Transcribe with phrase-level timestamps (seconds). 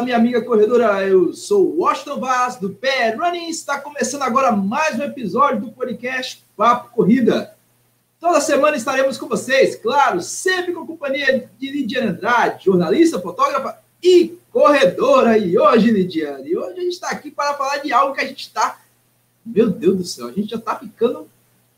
[0.00, 1.06] fala, minha amiga corredora.
[1.06, 3.48] Eu sou o Washington Vaz, do Pé Running.
[3.48, 7.54] Está começando agora mais um episódio do podcast Papo Corrida.
[8.18, 13.78] Toda semana estaremos com vocês, claro, sempre com a companhia de Lidiane Andrade, jornalista, fotógrafa
[14.02, 15.36] e corredora.
[15.36, 18.40] E hoje, Lidiane, hoje a gente está aqui para falar de algo que a gente
[18.40, 18.80] está.
[19.44, 21.28] Meu Deus do céu, a gente já está ficando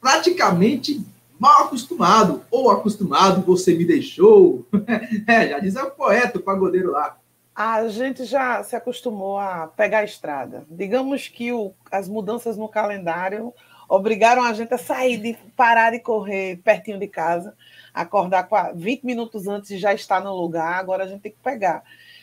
[0.00, 1.04] praticamente
[1.38, 4.64] mal acostumado, ou acostumado, você me deixou.
[5.26, 7.16] é, já diz o poeta, o pagodeiro lá.
[7.54, 10.64] A gente já se acostumou a pegar a estrada.
[10.70, 13.52] Digamos que o, as mudanças no calendário
[13.88, 17.54] obrigaram a gente a sair, de parar de correr pertinho de casa,
[17.92, 21.82] acordar 20 minutos antes e já estar no lugar, agora a gente tem que pegar.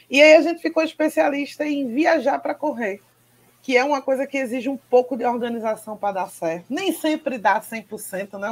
[0.09, 3.01] E aí a gente ficou especialista em viajar para correr
[3.61, 6.65] que é uma coisa que exige um pouco de organização para dar certo.
[6.69, 8.49] Nem sempre dá 100%, né?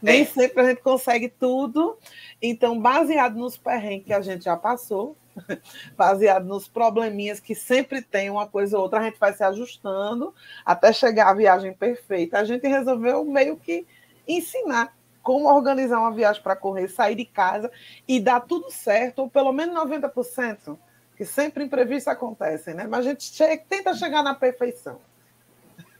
[0.00, 0.24] Nem é.
[0.24, 1.98] sempre a gente consegue tudo.
[2.40, 5.16] Então, baseado nos perrengues que a gente já passou,
[5.96, 10.34] baseado nos probleminhas que sempre tem uma coisa ou outra, a gente vai se ajustando
[10.64, 12.38] até chegar à viagem perfeita.
[12.38, 13.86] A gente resolveu meio que
[14.26, 17.70] ensinar como organizar uma viagem para correr, sair de casa
[18.06, 20.76] e dar tudo certo, ou pelo menos 90%
[21.16, 22.86] que sempre imprevistos acontecem, né?
[22.88, 24.98] Mas a gente chega, tenta chegar na perfeição.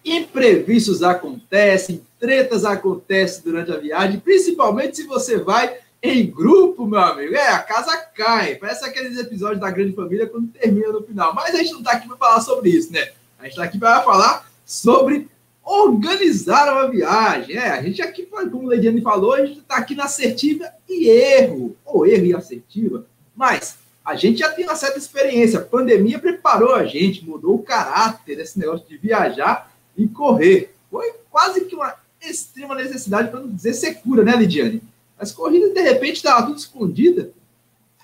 [0.04, 7.34] Imprevistos acontecem, tretas acontecem durante a viagem, principalmente se você vai em grupo, meu amigo.
[7.34, 8.56] É, a casa cai.
[8.56, 11.34] Parece aqueles episódios da Grande Família quando termina no final.
[11.34, 13.08] Mas a gente não está aqui para falar sobre isso, né?
[13.38, 15.28] A gente está aqui para falar sobre
[15.64, 17.56] organizar uma viagem.
[17.56, 21.08] É, a gente aqui, como o Leidiane falou, a gente está aqui na assertiva e
[21.08, 23.06] erro, ou erro e assertiva.
[23.34, 25.58] Mas a gente já tem uma certa experiência.
[25.58, 30.74] A pandemia preparou a gente, mudou o caráter desse negócio de viajar e correr.
[30.90, 34.82] Foi quase que uma extrema necessidade, para não dizer secura, né, Lidiane?
[35.18, 37.32] As corridas, de repente, estavam tudo escondida.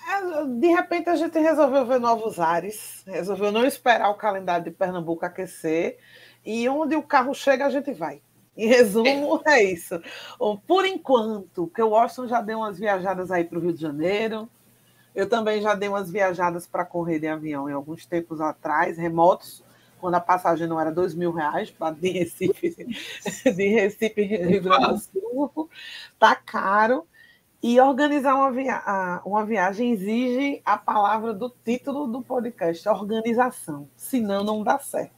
[0.07, 4.71] É, de repente, a gente resolveu ver novos ares, resolveu não esperar o calendário de
[4.71, 5.97] Pernambuco aquecer,
[6.45, 8.21] e onde o carro chega, a gente vai.
[8.57, 10.01] Em resumo, é isso.
[10.67, 14.49] Por enquanto, que o Washington já deu umas viajadas aí para o Rio de Janeiro,
[15.13, 19.63] eu também já dei umas viajadas para correr de avião em alguns tempos atrás, remotos,
[20.01, 22.75] quando a passagem não era dois mil reais para de Recife,
[23.55, 25.69] de Recife, Rio Grande do Sul,
[26.19, 27.07] tá caro.
[27.63, 33.87] E organizar uma, via uma viagem exige a palavra do título do podcast, organização.
[33.95, 35.13] Senão não dá certo.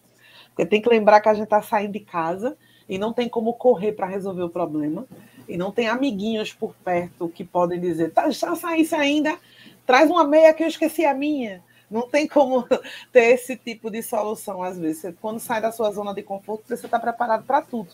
[0.49, 2.57] Porque tem que lembrar que a gente está saindo de casa
[2.87, 5.07] e não tem como correr para resolver o problema.
[5.47, 9.37] E não tem amiguinhos por perto que podem dizer, tá, já saísse ainda,
[9.85, 11.63] traz uma meia que eu esqueci a minha.
[11.93, 12.67] Não tem como
[13.13, 14.97] ter esse tipo de solução, às vezes.
[14.97, 17.93] Você, quando sai da sua zona de conforto, você está preparado para tudo.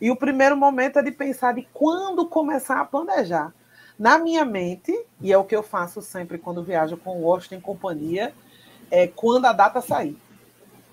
[0.00, 3.52] E o primeiro momento é de pensar de quando começar a planejar.
[3.98, 7.56] Na minha mente, e é o que eu faço sempre quando viajo com o Washington
[7.56, 8.32] em companhia,
[8.90, 10.16] é quando a data sair.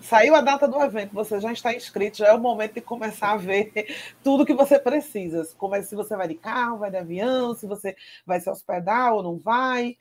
[0.02, 3.32] Saiu a data do evento, você já está inscrito, já é o momento de começar
[3.32, 3.72] a ver
[4.22, 5.48] tudo que você precisa.
[5.58, 7.96] Como é, se você vai de carro, vai de avião, se você
[8.26, 9.96] vai se hospedar ou não vai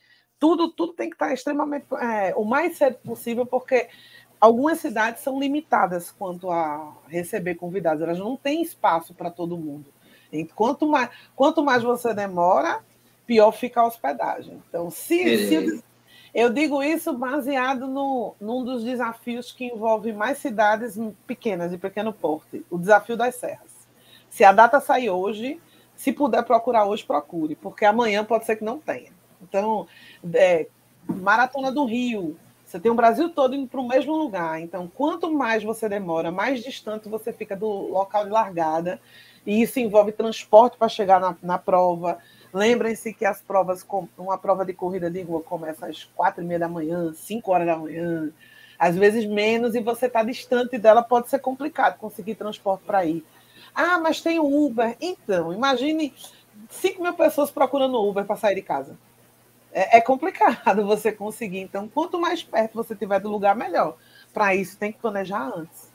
[0.45, 3.89] tudo, tudo tem que estar extremamente é, o mais cedo possível, porque
[4.39, 9.87] algumas cidades são limitadas quanto a receber convidados, elas não têm espaço para todo mundo.
[10.31, 12.85] E quanto mais, quanto mais você demora,
[13.27, 14.63] pior fica a hospedagem.
[14.69, 15.83] Então, se, se
[16.35, 22.13] eu digo isso baseado no, num dos desafios que envolve mais cidades pequenas e pequeno
[22.13, 23.73] porte, o desafio das serras.
[24.29, 25.59] Se a data sair hoje,
[25.97, 29.14] se puder procurar hoje, procure, porque amanhã pode ser que não tenha.
[29.49, 29.87] Então,
[30.33, 30.67] é,
[31.09, 34.61] Maratona do Rio, você tem o Brasil todo indo para o mesmo lugar.
[34.61, 39.01] Então, quanto mais você demora, mais distante você fica do local de largada.
[39.47, 42.19] E isso envolve transporte para chegar na, na prova.
[42.53, 43.87] Lembrem-se que as provas,
[44.17, 47.67] uma prova de corrida de rua começa às quatro e meia da manhã, cinco horas
[47.67, 48.33] da manhã,
[48.79, 53.25] às vezes menos, e você está distante dela, pode ser complicado conseguir transporte para ir.
[53.75, 54.97] Ah, mas tem o Uber.
[55.01, 56.15] Então, imagine
[56.71, 58.97] 5 mil pessoas procurando Uber para sair de casa
[59.75, 61.59] é, é complicado você conseguir.
[61.59, 63.97] Então, quanto mais perto você tiver do lugar, melhor.
[64.33, 65.93] Para isso, tem que planejar antes.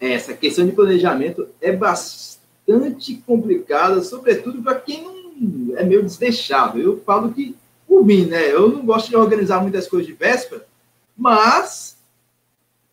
[0.00, 6.78] Essa questão de planejamento é bastante complicada, sobretudo para quem não é meio desleixado.
[6.78, 7.54] Eu falo que,
[7.86, 8.50] por mim, né?
[8.50, 10.66] Eu não gosto de organizar muitas coisas de véspera,
[11.16, 11.98] mas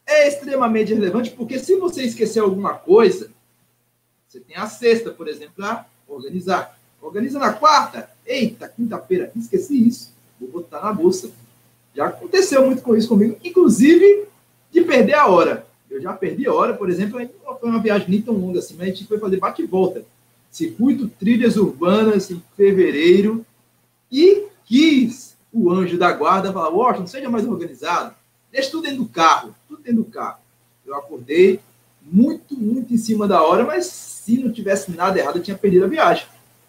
[0.05, 3.31] é extremamente relevante, porque se você esquecer alguma coisa,
[4.27, 6.77] você tem a sexta, por exemplo, para organizar.
[7.01, 8.09] Organiza na quarta.
[8.27, 10.11] Eita, quinta-feira, esqueci isso.
[10.39, 11.31] Vou botar na bolsa.
[11.95, 14.25] Já aconteceu muito com isso comigo, inclusive
[14.71, 15.65] de perder a hora.
[15.89, 17.19] Eu já perdi a hora, por exemplo,
[17.59, 20.03] foi uma viagem nem tão longa assim, mas a gente foi fazer bate e volta.
[20.51, 23.45] Circuito Trilhas Urbanas em fevereiro
[24.11, 28.13] e quis o anjo da guarda fala, Washington, seja mais organizado,
[28.51, 30.39] deixa tudo dentro do carro, tudo dentro do carro.
[30.85, 31.59] Eu acordei
[32.01, 35.85] muito, muito em cima da hora, mas se não tivesse nada errado, eu tinha perdido
[35.85, 36.27] a viagem.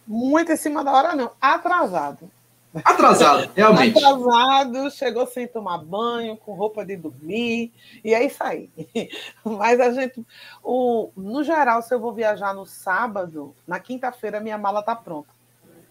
[0.08, 1.30] Muito em cima da hora, não.
[1.38, 2.30] Atrasado.
[2.82, 4.02] Atrasado, realmente.
[4.02, 7.72] Atrasado, chegou sem tomar banho, com roupa de dormir,
[8.02, 8.70] e é isso aí.
[9.44, 10.24] Mas a gente,
[10.62, 15.28] o, no geral, se eu vou viajar no sábado, na quinta-feira minha mala está pronta.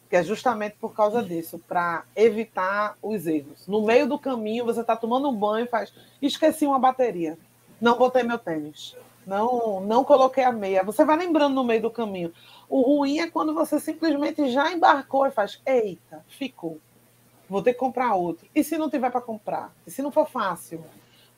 [0.09, 3.67] Que é justamente por causa disso, para evitar os erros.
[3.67, 5.93] No meio do caminho, você está tomando um banho e faz.
[6.21, 7.37] Esqueci uma bateria.
[7.79, 8.95] Não botei meu tênis.
[9.27, 10.81] Não, não coloquei a meia.
[10.83, 12.31] Você vai lembrando no meio do caminho.
[12.69, 16.79] O ruim é quando você simplesmente já embarcou e faz, eita, ficou.
[17.49, 18.47] Vou ter que comprar outro.
[18.53, 19.73] E se não tiver para comprar?
[19.85, 20.83] E se não for fácil?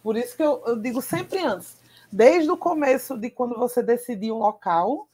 [0.02, 1.78] Por isso que eu, eu digo sempre antes,
[2.12, 5.08] desde o começo de quando você decidir um local,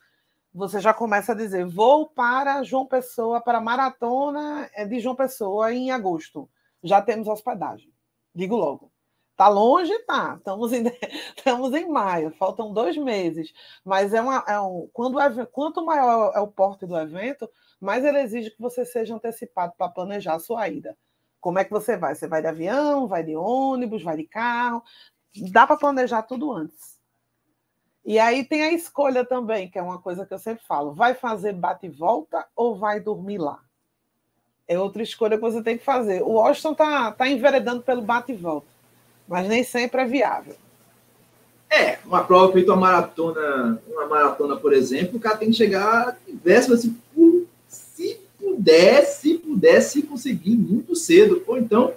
[0.53, 5.73] você já começa a dizer: vou para João Pessoa, para a maratona de João Pessoa
[5.73, 6.49] em agosto.
[6.81, 7.91] Já temos hospedagem.
[8.33, 8.89] Digo logo.
[9.35, 10.35] Tá longe, tá.
[10.37, 10.83] Estamos em,
[11.35, 13.53] estamos em maio, faltam dois meses.
[13.83, 14.89] Mas é, uma, é um.
[14.93, 17.49] Quando o, quanto maior é o porte do evento,
[17.79, 20.97] mais ele exige que você seja antecipado para planejar a sua ida.
[21.41, 22.15] Como é que você vai?
[22.15, 24.81] Você vai de avião, vai de ônibus, vai de carro?
[25.51, 26.97] Dá para planejar tudo antes.
[28.05, 31.13] E aí tem a escolha também, que é uma coisa que eu sempre falo: vai
[31.13, 33.59] fazer bate e volta ou vai dormir lá?
[34.67, 36.23] É outra escolha que você tem que fazer.
[36.23, 38.74] O Washington está tá enveredando pelo bate e volta
[39.27, 40.55] mas nem sempre é viável.
[41.69, 46.17] É, uma prova feita uma maratona, uma maratona, por exemplo, o cara tem que chegar
[46.43, 46.95] véspera, assim,
[47.67, 51.93] se puder, se puder, se conseguir muito cedo, ou então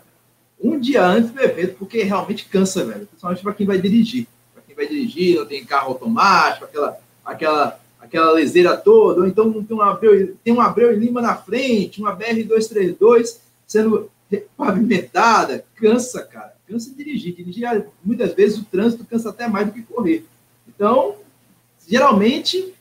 [0.61, 3.07] um dia antes do evento, porque realmente cansa, velho.
[3.07, 4.27] Principalmente para quem vai dirigir.
[4.53, 9.63] Para quem vai dirigir, não tem carro automático, aquela, aquela, aquela leseira toda, ou então
[9.63, 13.37] tem um Abreu, tem um Abreu e Lima na frente, uma BR-232
[13.67, 14.11] sendo
[14.57, 17.35] pavimentada, cansa, cara cansa dirigir.
[17.35, 20.25] Dirigir, muitas vezes, o trânsito cansa até mais do que correr.
[20.69, 21.17] Então,
[21.87, 22.75] geralmente,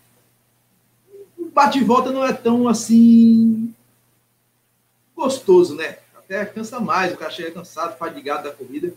[1.38, 3.74] o bate e volta não é tão assim
[5.16, 5.98] gostoso, né?
[6.16, 8.94] Até cansa mais, o cara chega cansado, fadigado da corrida.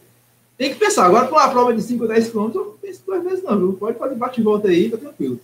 [0.58, 1.06] Tem que pensar.
[1.06, 3.72] Agora, com uma prova de 5 ou 10 km, eu penso duas vezes não, viu?
[3.74, 5.40] Pode fazer bate e volta aí, tá tranquilo.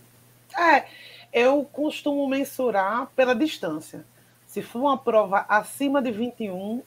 [0.55, 0.85] É,
[1.33, 4.05] eu costumo mensurar pela distância.
[4.45, 6.83] Se for uma prova acima de 21,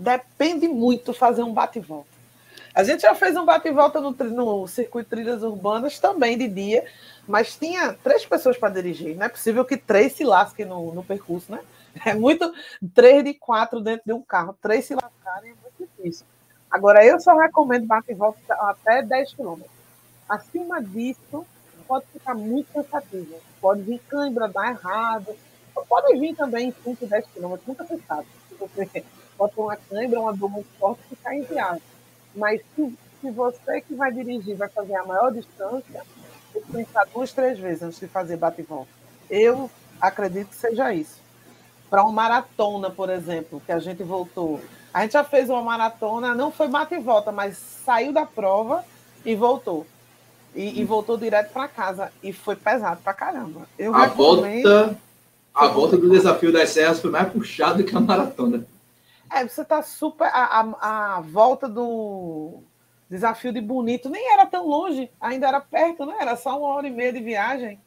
[0.00, 2.08] depende muito fazer um bate-volta.
[2.74, 6.84] A gente já fez um bate-volta no, no circuito Trilhas Urbanas também de dia,
[7.28, 9.16] mas tinha três pessoas para dirigir.
[9.16, 11.60] Não é possível que três se lasquem no, no percurso, né?
[12.06, 12.52] É muito.
[12.94, 16.24] Três de quatro dentro de um carro, três se lascarem é muito difícil.
[16.70, 19.62] Agora, eu só recomendo bate-volta até 10 km.
[20.28, 21.44] Acima disso,
[21.88, 23.34] pode ficar muito cansativo.
[23.60, 25.34] Pode vir cãibra, dar errado.
[25.88, 28.00] Pode vir também 5, 10 km, nunca se.
[29.40, 31.80] Bota uma câimbra, uma dor muito forte, fica inviável.
[32.36, 36.02] Mas se, se você que vai dirigir vai fazer a maior distância,
[36.52, 38.90] tem que pensar duas, três vezes antes de fazer bate e volta.
[39.30, 41.18] Eu acredito que seja isso.
[41.88, 44.60] Para uma maratona, por exemplo, que a gente voltou.
[44.92, 48.84] A gente já fez uma maratona, não foi bate e volta, mas saiu da prova
[49.24, 49.86] e voltou.
[50.54, 52.12] E, e voltou direto para casa.
[52.22, 53.66] E foi pesado para caramba.
[53.78, 54.98] Eu a volta,
[55.54, 58.66] a volta do desafio das serras foi mais puxado que a maratona.
[59.30, 60.26] É, você tá super.
[60.26, 62.62] A, a, a, volta do
[63.08, 66.16] desafio de Bonito nem era tão longe, ainda era perto, né?
[66.20, 67.80] Era só uma hora e meia de viagem.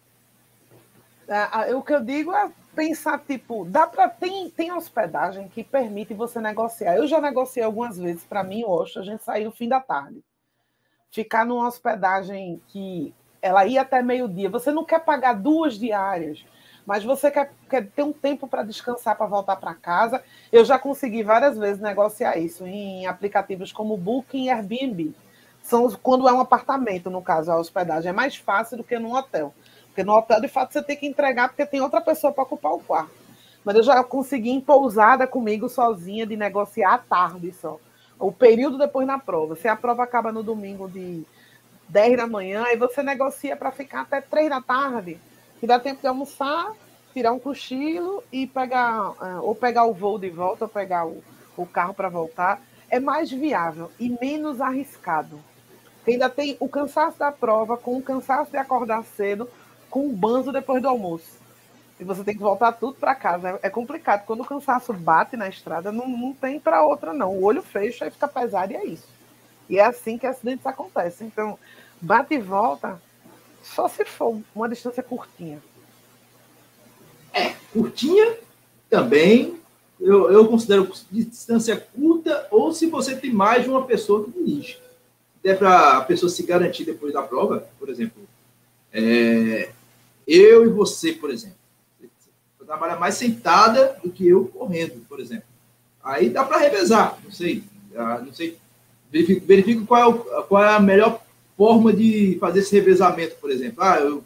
[1.28, 6.14] É, o que eu digo é pensar, tipo, dá para tem, tem hospedagem que permite
[6.14, 6.96] você negociar.
[6.96, 10.24] Eu já negociei algumas vezes, para mim, hoje, a gente saiu fim da tarde.
[11.12, 14.50] Ficar numa hospedagem que ela ia até meio-dia.
[14.50, 16.44] Você não quer pagar duas diárias
[16.86, 20.22] mas você quer, quer ter um tempo para descansar, para voltar para casa.
[20.52, 25.14] Eu já consegui várias vezes negociar isso em aplicativos como Booking e Airbnb.
[25.62, 29.16] São quando é um apartamento, no caso, a hospedagem é mais fácil do que num
[29.16, 29.54] hotel.
[29.88, 32.74] Porque no hotel, de fato, você tem que entregar porque tem outra pessoa para ocupar
[32.74, 33.24] o quarto.
[33.64, 37.80] Mas eu já consegui em pousada comigo sozinha de negociar à tarde só.
[38.20, 39.56] O período depois na prova.
[39.56, 41.24] Se a prova acaba no domingo de
[41.88, 45.18] 10 da manhã, aí você negocia para ficar até 3 da tarde
[45.64, 46.74] que dá tempo de almoçar,
[47.14, 51.24] tirar um cochilo e pegar, é, ou pegar o voo de volta, ou pegar o,
[51.56, 55.40] o carro para voltar, é mais viável e menos arriscado.
[56.06, 59.50] ainda tem o cansaço da prova, com o cansaço de acordar cedo,
[59.90, 61.40] com o banzo depois do almoço.
[61.98, 63.58] E você tem que voltar tudo para casa.
[63.64, 64.26] É complicado.
[64.26, 67.38] Quando o cansaço bate na estrada, não, não tem para outra, não.
[67.38, 69.08] O olho fecha e fica pesado e é isso.
[69.70, 71.28] E é assim que acidentes acontecem.
[71.28, 71.58] Então,
[72.02, 73.00] bate e volta
[73.64, 75.62] só se for uma distância curtinha.
[77.34, 78.38] É, curtinha
[78.90, 79.58] também,
[80.00, 84.80] eu, eu considero distância curta ou se você tem mais de uma pessoa que dirige.
[85.40, 88.22] Até para a pessoa se garantir depois da prova, por exemplo,
[88.92, 89.72] é,
[90.28, 91.58] eu e você, por exemplo.
[92.00, 95.46] Você trabalha mais sentada do que eu correndo, por exemplo.
[96.04, 97.64] Aí dá para revezar, não sei.
[97.96, 98.58] Ah, não sei.
[99.12, 101.22] Verifico, verifico qual, é o, qual é a melhor
[101.64, 103.82] forma de fazer esse revezamento, por exemplo.
[103.82, 104.22] Ah, eu,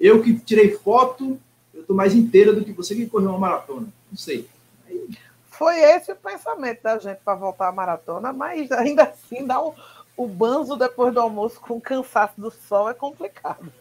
[0.00, 1.38] eu que tirei foto,
[1.72, 3.86] eu estou mais inteira do que você que correu uma maratona.
[4.10, 4.48] Não sei.
[4.84, 5.08] Aí...
[5.46, 9.72] Foi esse o pensamento da gente para voltar à maratona, mas ainda assim dá um,
[10.16, 13.72] o banzo depois do almoço com cansaço do sol é complicado.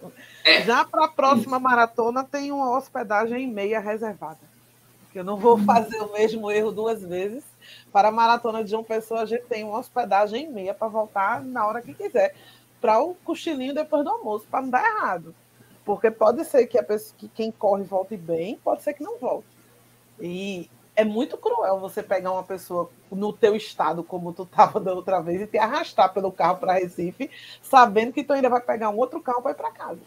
[0.46, 0.62] É.
[0.62, 4.38] Já para a próxima maratona tem uma hospedagem em meia reservada.
[5.16, 7.44] Eu não vou fazer o mesmo erro duas vezes.
[7.92, 11.44] Para a maratona de João Pessoa, a gente tem uma hospedagem em meia para voltar
[11.44, 12.36] na hora que quiser.
[12.84, 15.34] Para o cochilinho depois do almoço, para não dar errado.
[15.86, 19.18] Porque pode ser que, a pessoa, que quem corre volte bem, pode ser que não
[19.18, 19.48] volte.
[20.20, 24.94] E é muito cruel você pegar uma pessoa no teu estado, como tu estava da
[24.94, 28.90] outra vez, e te arrastar pelo carro para Recife, sabendo que tu ainda vai pegar
[28.90, 30.02] um outro carro para ir para casa.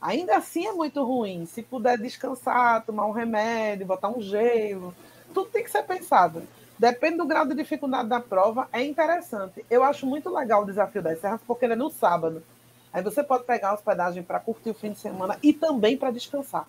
[0.00, 1.44] Ainda assim é muito ruim.
[1.44, 4.94] Se puder descansar, tomar um remédio, botar um gelo,
[5.34, 6.42] tudo tem que ser pensado.
[6.80, 9.62] Depende do grau de dificuldade da prova, é interessante.
[9.68, 12.42] Eu acho muito legal o desafio das serras, porque ele é no sábado.
[12.90, 16.10] Aí você pode pegar a hospedagem para curtir o fim de semana e também para
[16.10, 16.66] descansar.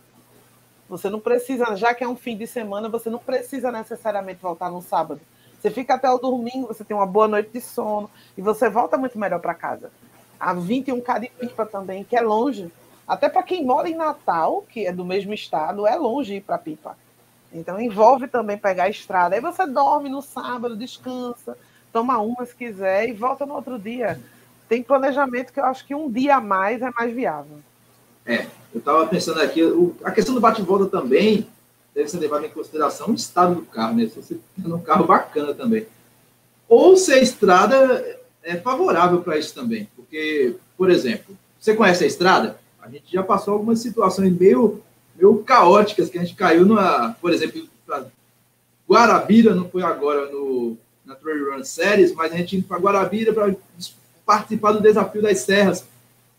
[0.89, 4.69] Você não precisa, já que é um fim de semana, você não precisa necessariamente voltar
[4.69, 5.21] no sábado.
[5.57, 8.97] Você fica até o domingo, você tem uma boa noite de sono e você volta
[8.97, 9.89] muito melhor para casa.
[10.37, 12.69] A 21K de Pipa também, que é longe.
[13.07, 16.57] Até para quem mora em Natal, que é do mesmo estado, é longe ir para
[16.57, 16.97] Pipa.
[17.53, 19.36] Então envolve também pegar a estrada.
[19.36, 21.58] Aí você dorme no sábado, descansa,
[21.91, 24.20] toma uma se quiser e volta no outro dia.
[24.70, 27.60] Tem planejamento que eu acho que um dia a mais é mais viável.
[28.25, 31.48] É, eu estava pensando aqui, o, a questão do bate-volta também
[31.93, 34.08] deve ser levada em consideração o estado do carro, né?
[34.08, 35.86] Se você tem um carro bacana também.
[36.70, 39.89] Ou se a estrada é favorável para isso também.
[39.96, 42.58] Porque, por exemplo, você conhece a estrada?
[42.81, 44.81] A gente já passou algumas situações meio,
[45.15, 47.67] meio caóticas que a gente caiu numa, por exemplo,
[48.89, 53.33] Guarabira, não foi agora no, na Trail Run Series, mas a gente indo para Guarabira
[53.33, 53.55] para
[54.25, 55.85] participar do desafio das serras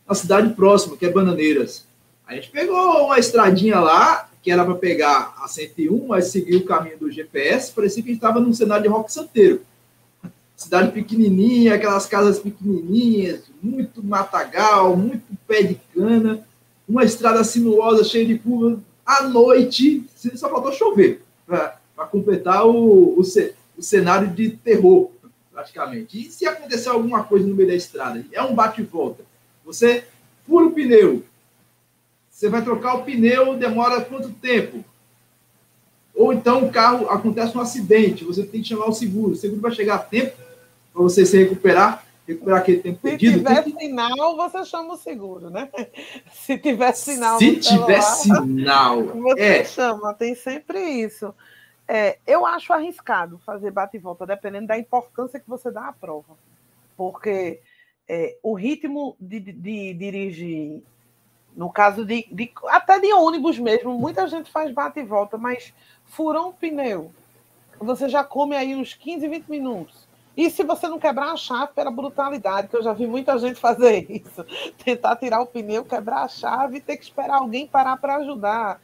[0.07, 1.85] na cidade próxima, que é Bananeiras.
[2.27, 6.65] A gente pegou uma estradinha lá, que era para pegar a 101, mas seguiu o
[6.65, 9.61] caminho do GPS, parecia que a gente estava num cenário de rock santeiro.
[10.55, 16.45] Cidade pequenininha, aquelas casas pequenininhas, muito matagal, muito pé de cana,
[16.87, 18.79] uma estrada sinuosa, cheia de curvas.
[19.05, 21.77] À noite, só faltou chover para
[22.11, 25.11] completar o, o, o cenário de terror,
[25.51, 26.19] praticamente.
[26.19, 28.25] E se acontecer alguma coisa no meio da estrada?
[28.31, 29.23] É um bate-volta
[29.65, 30.03] você
[30.45, 31.23] fura o pneu.
[32.29, 34.83] Você vai trocar o pneu, demora quanto tempo?
[36.15, 39.31] Ou então o carro acontece um acidente, você tem que chamar o seguro.
[39.31, 40.35] O seguro vai chegar a tempo
[40.91, 43.33] para você se recuperar, recuperar aquele tempo se perdido.
[43.33, 45.69] Se tiver sinal, você chama o seguro, né?
[46.31, 47.37] Se tiver sinal.
[47.37, 49.03] Se tiver celular, sinal.
[49.23, 49.63] Você é.
[49.65, 51.33] chama, tem sempre isso.
[51.87, 55.93] É, eu acho arriscado fazer bate e volta, dependendo da importância que você dá à
[55.93, 56.37] prova.
[56.95, 57.59] Porque
[58.07, 60.81] é, o ritmo de, de, de, dirigir,
[61.55, 65.73] no caso de, de, até de ônibus mesmo, muita gente faz bate e volta, mas
[66.05, 67.11] furou um pneu,
[67.79, 70.07] você já come aí uns 15, 20 minutos.
[70.35, 73.59] E se você não quebrar a chave pela brutalidade, que eu já vi muita gente
[73.59, 74.43] fazer isso,
[74.83, 78.81] tentar tirar o pneu, quebrar a chave e ter que esperar alguém parar para ajudar.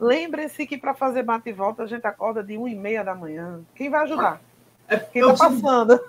[0.00, 3.14] Lembre-se que para fazer bate e volta a gente acorda de 1 e meia da
[3.14, 3.60] manhã.
[3.74, 4.40] Quem vai ajudar?
[4.88, 6.00] É, Quem está passando?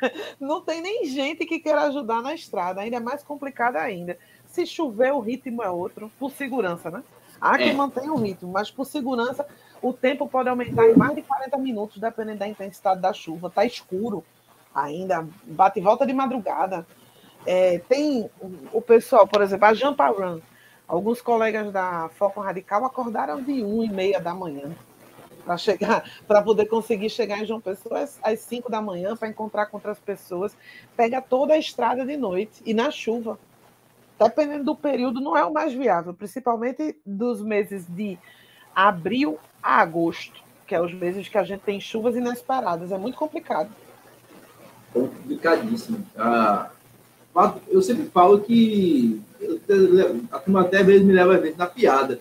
[0.40, 4.16] Não tem nem gente que queira ajudar na estrada, ainda é mais complicado ainda.
[4.46, 7.02] Se chover, o ritmo é outro, por segurança, né?
[7.40, 7.72] Há que é.
[7.72, 9.46] manter o ritmo, mas por segurança,
[9.82, 13.48] o tempo pode aumentar em mais de 40 minutos, dependendo da intensidade da chuva.
[13.48, 14.24] Está escuro
[14.74, 16.86] ainda, bate e volta de madrugada.
[17.46, 18.30] É, tem
[18.72, 20.40] o pessoal, por exemplo, a Jampa Run.
[20.86, 24.74] Alguns colegas da Foco Radical acordaram de 1 e meia da manhã
[25.44, 29.66] para chegar, para poder conseguir chegar em João Pessoa às 5 da manhã para encontrar
[29.66, 30.54] com outras pessoas,
[30.96, 33.38] pega toda a estrada de noite e na chuva.
[34.18, 38.18] Dependendo do período, não é o mais viável, principalmente dos meses de
[38.74, 42.92] abril a agosto, que é os meses que a gente tem chuvas inesperadas.
[42.92, 43.70] É muito complicado.
[44.92, 46.04] Complicadíssimo.
[46.16, 46.70] Ah,
[47.68, 49.20] eu sempre falo que
[50.32, 52.20] a turma até vezes me leva ver na piada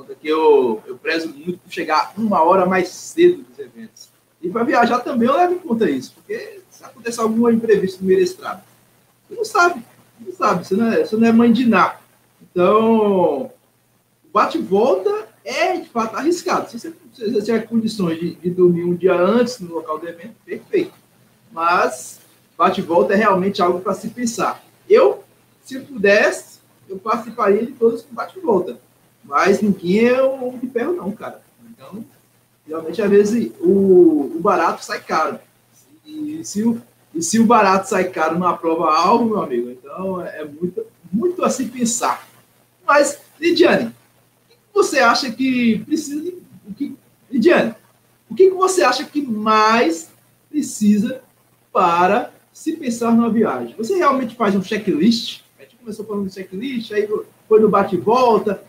[0.00, 4.08] conta que eu, eu prezo muito por chegar uma hora mais cedo dos eventos.
[4.40, 8.06] E para viajar também eu levo em conta isso, porque se acontecer algum imprevisto no
[8.06, 8.64] meio da estrada,
[9.28, 9.82] você não sabe,
[10.20, 11.98] não sabe, você não é, você não é mãe de nada.
[12.42, 13.52] Então,
[14.32, 16.70] bate-volta é de fato arriscado.
[16.70, 20.92] Se você, tiver condições de, de, dormir um dia antes no local do evento, perfeito.
[21.52, 22.20] Mas
[22.56, 24.62] bate-volta é realmente algo para se pensar.
[24.88, 25.24] Eu,
[25.64, 28.78] se pudesse, eu participaria de todos com bate-volta.
[29.24, 31.42] Mas ninguém é o de ferro, não, cara.
[31.70, 32.04] Então,
[32.66, 35.38] realmente, às vezes, o, o barato sai caro.
[36.04, 36.80] E se o,
[37.14, 41.44] e se o barato sai caro numa prova alvo, meu amigo, então é muito, muito
[41.44, 42.26] a se pensar.
[42.86, 43.94] Mas, Lidiane,
[44.72, 46.30] você acha que precisa de.
[46.68, 46.96] O que,
[47.30, 47.74] Lidiane,
[48.30, 50.10] o que você acha que mais
[50.48, 51.22] precisa
[51.72, 53.74] para se pensar numa viagem?
[53.76, 55.42] Você realmente faz um checklist?
[55.58, 57.08] A gente começou falando de checklist, aí
[57.48, 58.62] foi no bate volta.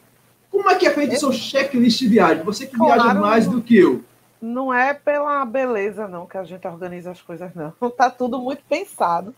[0.49, 2.43] Como é que é feito o seu checklist de viagem?
[2.43, 4.03] Você que claro, viaja mais do que eu.
[4.41, 7.71] Não é pela beleza, não, que a gente organiza as coisas, não.
[7.91, 9.33] Tá tudo muito pensado.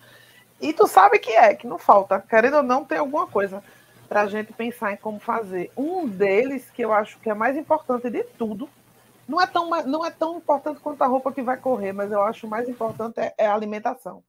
[0.62, 2.20] E tu sabe que é, que não falta.
[2.20, 3.62] Querendo ou não, tem alguma coisa
[4.13, 5.72] para a gente pensar em como fazer.
[5.75, 8.70] Um deles, que eu acho que é mais importante de tudo,
[9.27, 12.22] não é tão, não é tão importante quanto a roupa que vai correr, mas eu
[12.22, 14.24] acho mais importante é, é a alimentação.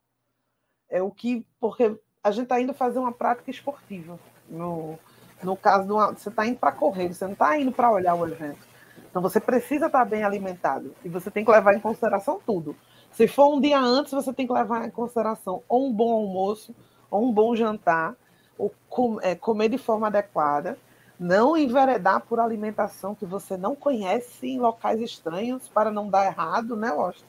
[0.88, 4.19] É o que, porque a gente está indo fazer uma prática esportiva.
[4.49, 4.99] No,
[5.43, 8.26] no caso, uma, você está indo para correr, você não está indo para olhar o
[8.26, 8.67] evento.
[9.11, 12.75] Então você precisa estar tá bem alimentado e você tem que levar em consideração tudo.
[13.12, 16.75] Se for um dia antes, você tem que levar em consideração ou um bom almoço,
[17.11, 18.17] ou um bom jantar,
[18.58, 20.78] o com, é, comer de forma adequada,
[21.18, 26.76] não enveredar por alimentação que você não conhece em locais estranhos para não dar errado,
[26.76, 27.25] né, Austin?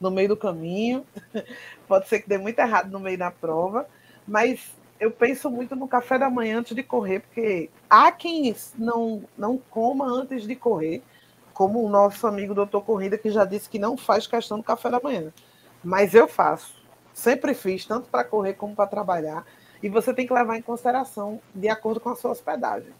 [0.00, 1.04] No meio do caminho.
[1.88, 3.86] Pode ser que dê muito errado no meio da prova,
[4.26, 9.24] mas eu penso muito no café da manhã antes de correr, porque há quem não,
[9.36, 11.02] não coma antes de correr,
[11.52, 14.88] como o nosso amigo doutor Corrida, que já disse que não faz questão do café
[14.90, 15.32] da manhã.
[15.82, 16.72] Mas eu faço.
[17.12, 19.44] Sempre fiz, tanto para correr como para trabalhar
[19.82, 22.92] e você tem que levar em consideração de acordo com a sua hospedagem.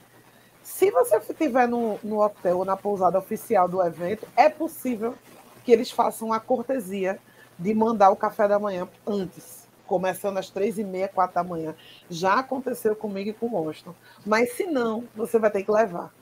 [0.62, 5.14] Se você estiver no, no hotel ou na pousada oficial do evento, é possível
[5.64, 7.18] que eles façam a cortesia
[7.58, 11.74] de mandar o café da manhã antes, começando às três e meia, quatro da manhã.
[12.08, 13.94] Já aconteceu comigo e com o Washington.
[14.24, 16.12] Mas se não, você vai ter que levar.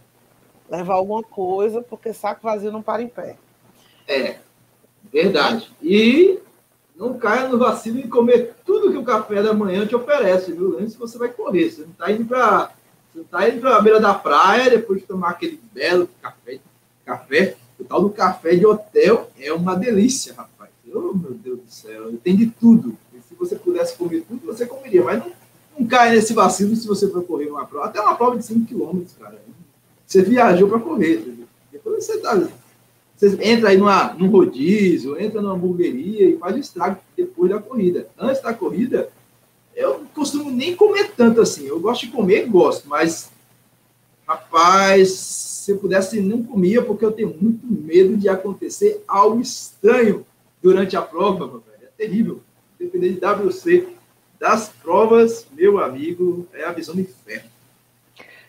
[0.71, 3.37] Levar alguma coisa, porque saco vazio não para em pé.
[4.09, 4.39] É,
[5.13, 5.75] verdade.
[5.83, 6.41] E
[6.97, 10.79] não caia no vacilo de comer tudo que o café da manhã te oferece, viu?
[10.79, 11.71] Antes você vai correr.
[11.71, 12.71] Você não está indo para
[13.31, 16.59] tá indo para a beira da praia depois de tomar aquele belo café.
[17.05, 20.71] Café, o tal do café de hotel é uma delícia, rapaz.
[20.93, 22.97] Oh, meu Deus do céu, tem de tudo.
[23.13, 25.33] E se você pudesse comer tudo, você comeria, mas não,
[25.79, 27.87] não nesse vacilo se você for correr uma prova.
[27.87, 29.39] Até uma prova de 5 km, cara.
[30.07, 31.47] Você viajou para correr.
[31.71, 32.35] Depois você está
[33.17, 37.59] você entra aí numa, num rodízio, entra numa hamburgueria e faz o estrago depois da
[37.59, 38.09] corrida.
[38.19, 39.09] Antes da corrida,
[39.75, 41.67] eu não costumo nem comer tanto assim.
[41.67, 43.31] Eu gosto de comer, gosto, mas,
[44.29, 50.27] rapaz, se eu pudesse, não comia, porque eu tenho muito medo de acontecer algo estranho
[50.63, 51.63] durante a prova, velho.
[51.83, 52.43] É terrível.
[52.79, 53.89] Depender de WC
[54.39, 57.49] das provas, meu amigo, é a visão do inferno.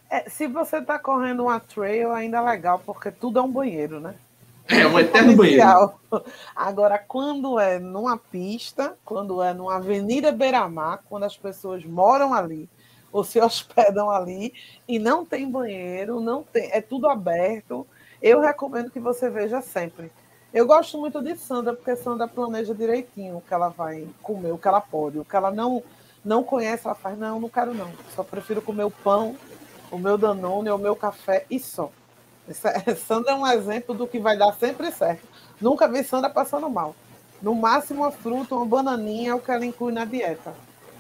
[0.10, 4.02] É, se você está correndo uma trail, ainda é legal, porque tudo é um banheiro,
[4.02, 4.16] né?
[4.70, 5.94] É um eterno banheiro.
[6.56, 12.70] Agora, quando é numa pista, quando é numa avenida beira-mar, quando as pessoas moram ali
[13.12, 14.54] ou se hospedam ali
[14.88, 17.88] e não tem banheiro, não tem, é tudo aberto,
[18.22, 20.12] eu recomendo que você veja sempre.
[20.54, 24.58] Eu gosto muito de Sandra, porque Sandra planeja direitinho o que ela vai comer, o
[24.58, 25.20] que ela pode.
[25.20, 25.84] O que ela não,
[26.24, 27.92] não conhece, ela faz, não, não quero não.
[28.16, 29.36] Só prefiro comer o pão,
[29.92, 31.92] o meu Danone, o meu café e só.
[33.08, 35.28] Sandra é um exemplo do que vai dar sempre certo.
[35.60, 36.96] Nunca vi Sandra passando mal.
[37.42, 40.54] No máximo, uma fruta, uma bananinha é o que ela inclui na dieta.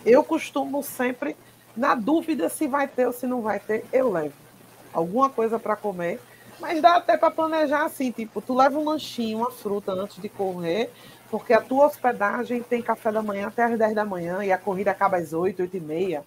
[0.05, 1.35] Eu costumo sempre,
[1.75, 4.47] na dúvida se vai ter ou se não vai ter, eu levo
[4.93, 6.19] alguma coisa para comer.
[6.59, 10.27] Mas dá até para planejar assim, tipo, tu leva um lanchinho, uma fruta antes de
[10.27, 10.91] correr,
[11.29, 14.57] porque a tua hospedagem tem café da manhã até às 10 da manhã e a
[14.57, 16.23] corrida acaba às 8, 8 e meia.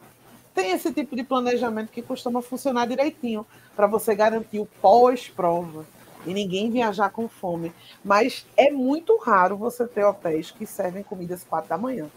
[0.54, 5.86] Tem esse tipo de planejamento que costuma funcionar direitinho para você garantir o pós-prova
[6.26, 7.72] e ninguém viajar com fome.
[8.04, 12.08] Mas é muito raro você ter hotéis que servem comidas quatro da manhã.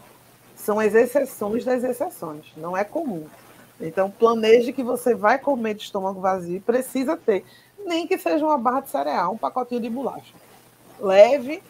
[0.56, 3.26] São as exceções das exceções, não é comum.
[3.80, 7.44] Então, planeje que você vai comer de estômago vazio e precisa ter,
[7.84, 10.34] nem que seja uma barra de cereal, um pacotinho de bolacha.
[11.00, 11.62] Leve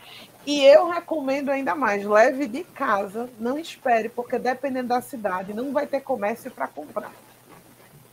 [0.47, 5.73] e eu recomendo ainda mais, leve de casa, não espere, porque dependendo da cidade, não
[5.73, 7.13] vai ter comércio para comprar.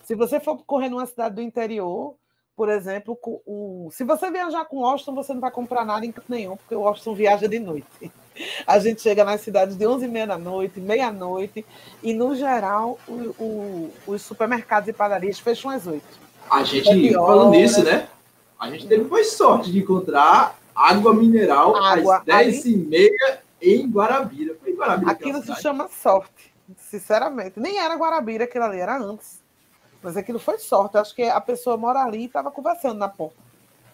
[0.03, 2.15] Se você for correr numa cidade do interior,
[2.55, 6.11] por exemplo, o, se você viajar com o Austin, você não vai comprar nada em
[6.11, 8.11] canto nenhum, porque o Austin viaja de noite.
[8.65, 11.65] A gente chega nas cidades de 11h30 da noite, meia-noite,
[12.01, 16.01] e no geral o, o, os supermercados e padarias fecham às 8.
[16.49, 18.07] A gente, falando nisso, né?
[18.59, 23.09] A gente teve foi sorte de encontrar água mineral água, às 10h30
[23.61, 24.55] em Guarabira.
[24.59, 27.59] Foi em Guarabira aquilo se chama sorte, sinceramente.
[27.59, 29.41] Nem era Guarabira aquilo ali, era antes.
[30.01, 30.95] Mas aquilo foi sorte.
[30.95, 33.37] Eu acho que a pessoa mora ali e estava conversando na porta,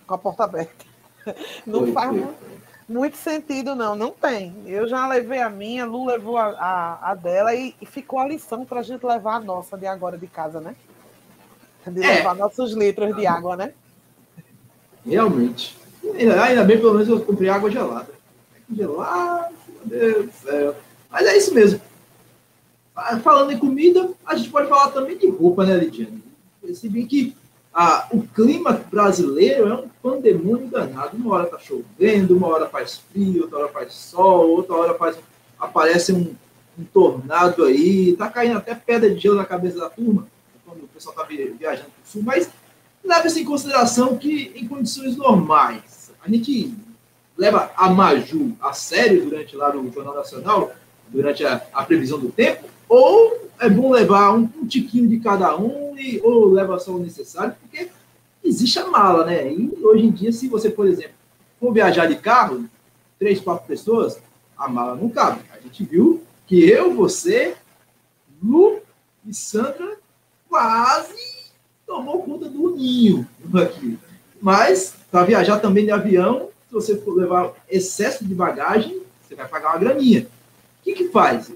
[0.06, 0.86] com a porta aberta.
[1.68, 2.36] Não foi, faz muito,
[2.88, 3.94] muito, sentido, não.
[3.98, 4.56] Não tem.
[4.66, 8.26] Eu já levei a minha, Lu levou a, a, a dela e, e, ficou a
[8.26, 10.74] lição para a gente levar a nossa de agora de casa, né?
[11.86, 12.16] De é.
[12.16, 13.74] levar nossos litros de água, né?
[15.06, 15.78] Realmente.
[16.16, 18.10] Ainda bem, pelo menos, eu comprei água gelada.
[18.74, 19.52] Gelada,
[19.86, 20.76] meu Deus.
[21.10, 21.82] Mas é isso mesmo.
[23.24, 26.24] Falando em comida, a gente pode falar também de roupa, né, Lidiane?
[26.62, 27.36] Percebi que
[27.74, 31.16] ah, o clima brasileiro é um pandemônio danado.
[31.16, 35.16] Uma hora tá chovendo, uma hora faz frio, outra hora faz sol, outra hora faz,
[35.60, 36.36] aparece um,
[36.78, 40.28] um tornado aí, tá caindo até pedra de gelo na cabeça da turma,
[40.66, 42.50] quando o pessoal tá viajando para o sul, mas
[43.08, 46.74] leva-se em consideração que em condições normais, a gente
[47.38, 50.74] leva a Maju a sério durante lá no Jornal Nacional,
[51.08, 55.58] durante a, a previsão do tempo, ou é bom levar um, um tiquinho de cada
[55.58, 57.90] um, e, ou leva só o necessário, porque
[58.44, 59.52] existe a mala, né?
[59.52, 61.16] E hoje em dia, se você, por exemplo,
[61.60, 62.66] for viajar de carro,
[63.18, 64.20] três, quatro pessoas,
[64.58, 65.42] a mala não cabe.
[65.52, 67.56] A gente viu que eu, você,
[68.44, 68.80] Lu
[69.26, 69.98] e Sandra
[70.50, 71.37] quase
[71.88, 73.98] tomou conta do ninho aqui.
[74.42, 79.48] Mas, para viajar também de avião, se você for levar excesso de bagagem, você vai
[79.48, 80.28] pagar uma graninha.
[80.80, 81.52] O que, que faz?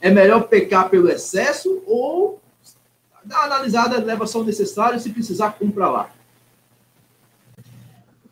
[0.00, 2.40] É melhor pecar pelo excesso ou
[3.24, 6.10] dar uma analisada, leva só o necessário, se precisar, compra lá?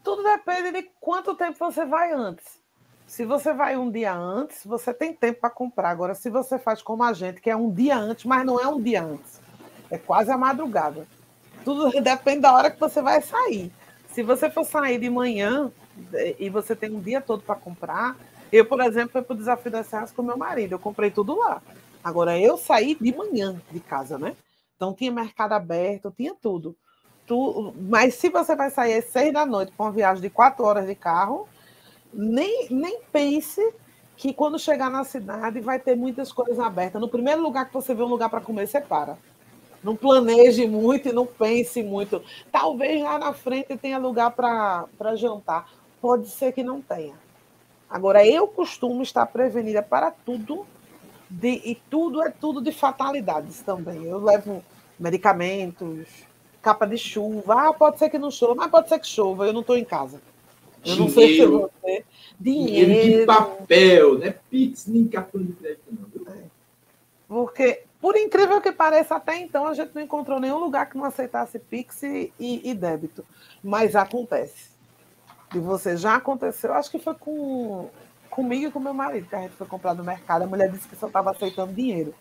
[0.05, 2.45] Tudo depende de quanto tempo você vai antes.
[3.07, 5.91] Se você vai um dia antes, você tem tempo para comprar.
[5.91, 8.69] Agora, se você faz como a gente, que é um dia antes, mas não é
[8.69, 9.41] um dia antes,
[9.95, 11.07] é quase a madrugada.
[11.65, 13.73] Tudo depende da hora que você vai sair.
[14.09, 15.73] Se você for sair de manhã
[16.39, 18.17] e você tem um dia todo para comprar,
[18.53, 21.37] eu, por exemplo, fui para o Desafio das Serras com meu marido, eu comprei tudo
[21.37, 21.61] lá.
[22.03, 24.37] Agora, eu saí de manhã de casa, né?
[24.77, 26.77] Então, tinha mercado aberto, tinha tudo.
[27.27, 30.65] Tu, mas se você vai sair às seis da noite para uma viagem de quatro
[30.65, 31.49] horas de carro,
[32.13, 33.61] nem, nem pense
[34.17, 37.01] que quando chegar na cidade vai ter muitas coisas abertas.
[37.01, 39.19] No primeiro lugar que você vê um lugar para comer, você para.
[39.85, 42.23] Não planeje muito e não pense muito.
[42.51, 45.71] Talvez lá na frente tenha lugar para jantar.
[46.01, 47.15] Pode ser que não tenha.
[47.89, 50.67] Agora, eu costumo estar prevenida para tudo,
[51.29, 54.05] de, e tudo é tudo de fatalidades também.
[54.05, 54.65] Eu levo
[54.99, 56.09] medicamentos,
[56.63, 57.69] capa de chuva.
[57.69, 59.85] Ah, pode ser que não chova, mas pode ser que chova, eu não estou em
[59.85, 60.21] casa.
[60.85, 62.05] Eu não sei se você.
[62.41, 62.91] Dinheiro.
[62.91, 66.35] Dinheiro de papel, não é Pix nem cartão de crédito, não.
[66.35, 66.45] É.
[67.29, 71.07] Porque, por incrível que pareça, até então a gente não encontrou nenhum lugar que não
[71.07, 73.25] aceitasse Pix e, e débito.
[73.63, 74.73] Mas acontece
[75.51, 77.89] de você já aconteceu, acho que foi com,
[78.29, 80.43] comigo e com meu marido, que a gente foi comprar no mercado.
[80.43, 82.15] A mulher disse que só estava aceitando dinheiro.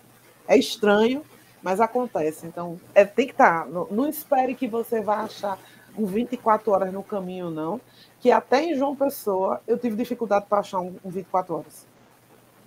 [0.47, 1.21] É estranho,
[1.61, 2.47] mas acontece.
[2.47, 3.65] Então, é, tem que estar.
[3.65, 5.59] Tá, não, não espere que você vá achar
[5.97, 7.81] um 24 horas no caminho, não.
[8.21, 11.92] Que até em João Pessoa eu tive dificuldade para achar um, um 24 horas.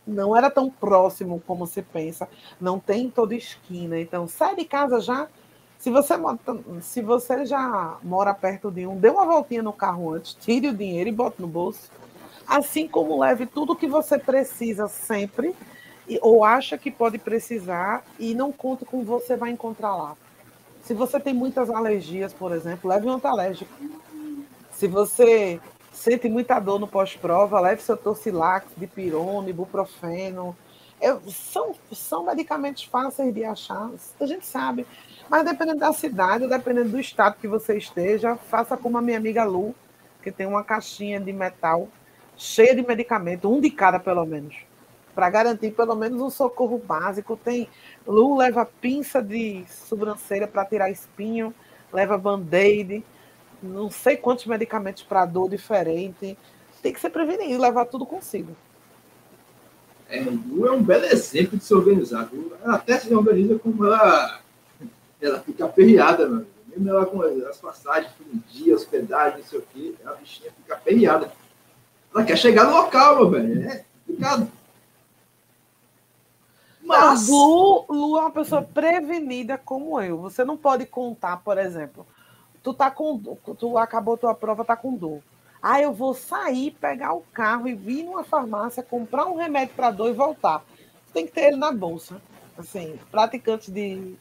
[0.07, 2.29] Não era tão próximo como você pensa.
[2.61, 3.99] Não tem em toda esquina.
[3.99, 5.29] Então, sai de casa já
[5.79, 6.15] se você,
[6.81, 10.75] se você já mora perto de um, dê uma voltinha no carro antes, tire o
[10.75, 11.91] dinheiro e bote no bolso.
[12.47, 15.55] Assim como leve tudo que você precisa sempre,
[16.21, 20.17] ou acha que pode precisar, e não conte com você vai encontrar lá.
[20.83, 23.71] Se você tem muitas alergias, por exemplo, leve um antialérgico.
[24.71, 25.61] Se você
[25.97, 30.57] sente muita dor no pós-prova, leve seu Torcilax, dipirona, ibuprofeno.
[31.01, 34.87] É, são, são medicamentos fáceis de achar, a gente sabe.
[35.29, 39.43] Mas dependendo da cidade, dependendo do estado que você esteja, faça como a minha amiga
[39.45, 39.75] Lu,
[40.23, 41.89] que tem uma caixinha de metal
[42.37, 44.55] cheia de medicamento, um de cada pelo menos,
[45.15, 47.37] para garantir pelo menos um socorro básico.
[47.37, 47.69] Tem
[48.07, 51.55] Lu leva pinça de sobrancelha para tirar espinho,
[51.93, 53.03] leva band-aid,
[53.67, 56.37] não sei quantos medicamentos para dor diferente.
[56.83, 58.57] Tem que ser prevenido, levar tudo consigo.
[60.09, 62.29] É, Lu é um belo exemplo de se organizar.
[62.63, 64.41] Ela até se organiza como ela
[65.21, 66.47] ela fica aperreada, mano.
[66.69, 70.53] Mesmo ela com as passagens por um dia, hospedagem, não sei o quê, a bichinha
[70.53, 71.33] fica aperreada.
[72.15, 73.69] Ela quer chegar no local, meu velho.
[73.69, 74.53] É complicado.
[76.83, 77.29] Mas...
[77.29, 80.19] Lu, Lu é uma pessoa prevenida como eu.
[80.19, 82.07] Você não pode contar, por exemplo,
[82.67, 83.17] tu tá com
[83.59, 85.23] tu acabou tua prova, tá com dor.
[85.63, 89.93] Ah, eu vou sair, pegar o carro e vir numa farmácia, comprar um remédio para
[89.93, 90.65] dor e voltar.
[91.15, 92.21] Tem que ter ele na bolsa.
[92.59, 94.17] Assim, praticantes de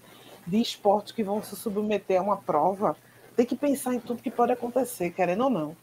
[0.45, 2.95] de esportes que vão se submeter a uma prova,
[3.35, 5.75] tem que pensar em tudo que pode acontecer, querendo ou não.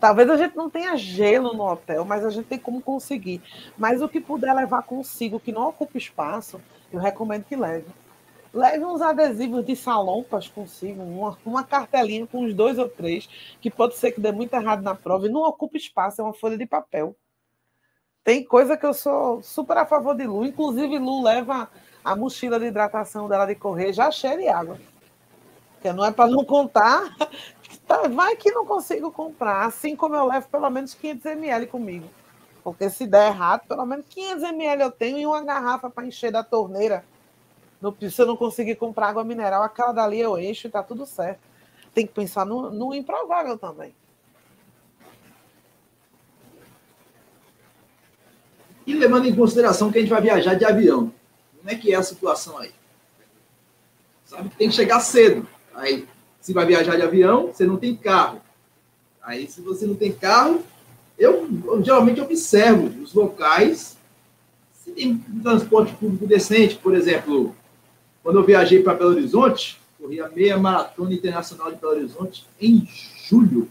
[0.00, 3.40] Talvez a gente não tenha gelo no hotel, mas a gente tem como conseguir.
[3.78, 6.60] Mas o que puder levar consigo, que não ocupa espaço,
[6.92, 7.86] eu recomendo que leve.
[8.52, 13.28] Leve uns adesivos de salompas consigo, uma, uma cartelinha com uns dois ou três,
[13.60, 16.34] que pode ser que dê muito errado na prova, e não ocupa espaço, é uma
[16.34, 17.14] folha de papel.
[18.24, 21.70] Tem coisa que eu sou super a favor de Lu, inclusive Lu leva
[22.04, 24.78] a mochila de hidratação dela de correr já cheia de água.
[25.80, 27.16] Que não é para não contar,
[27.86, 32.10] tá, vai que não consigo comprar, assim como eu levo pelo menos 500 ml comigo.
[32.62, 36.30] Porque se der errado, pelo menos 500 ml eu tenho e uma garrafa para encher
[36.30, 37.04] da torneira.
[37.80, 41.06] No, se eu não conseguir comprar água mineral, aquela dali eu encho e tá tudo
[41.06, 41.40] certo.
[41.94, 43.94] Tem que pensar no, no improvável também.
[48.86, 51.12] E levando em consideração que a gente vai viajar de avião,
[51.58, 52.72] como é que é a situação aí?
[54.24, 55.46] Sabe que tem que chegar cedo.
[55.74, 56.06] Aí,
[56.40, 58.40] se vai viajar de avião, você não tem carro.
[59.22, 60.62] Aí, se você não tem carro,
[61.18, 61.48] eu,
[61.82, 63.96] geralmente observo os locais
[64.72, 66.76] se tem transporte público decente.
[66.76, 67.54] Por exemplo,
[68.22, 72.86] quando eu viajei para Belo Horizonte, corri a meia maratona internacional de Belo Horizonte em
[73.28, 73.68] julho.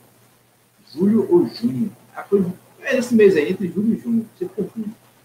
[0.93, 1.91] Julho ou junho.
[2.81, 4.25] É esse mês aí, entre julho e junho.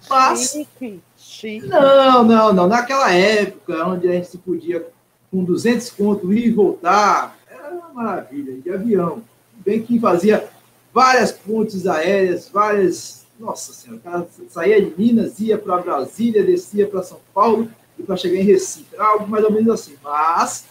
[0.08, 0.50] Mas.
[0.50, 1.66] Chique, chique.
[1.66, 2.66] Não, não, não.
[2.66, 4.86] Naquela época, onde a gente podia,
[5.30, 9.22] com 200 conto, ir e voltar, era uma maravilha, de avião.
[9.64, 10.46] Bem que fazia
[10.92, 13.24] várias pontes aéreas, várias.
[13.40, 18.02] Nossa Senhora, o cara saía de Minas, ia para Brasília, descia para São Paulo e
[18.02, 18.94] para chegar em Recife.
[18.94, 19.96] Era algo mais ou menos assim.
[20.02, 20.66] Mas,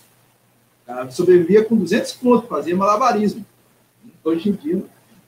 [0.85, 3.45] cara sobrevivia com 200 pontos, fazia malabarismo.
[4.23, 4.83] Hoje em dia,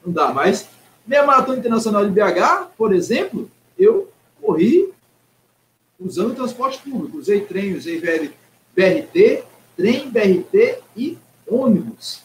[0.05, 0.67] não dá mais.
[1.05, 4.09] Meia Maratona Internacional de BH, por exemplo, eu
[4.41, 4.91] corri
[5.99, 7.17] usando o transporte público.
[7.17, 9.43] Usei trem, usei BRT,
[9.75, 12.21] trem, BRT e ônibus.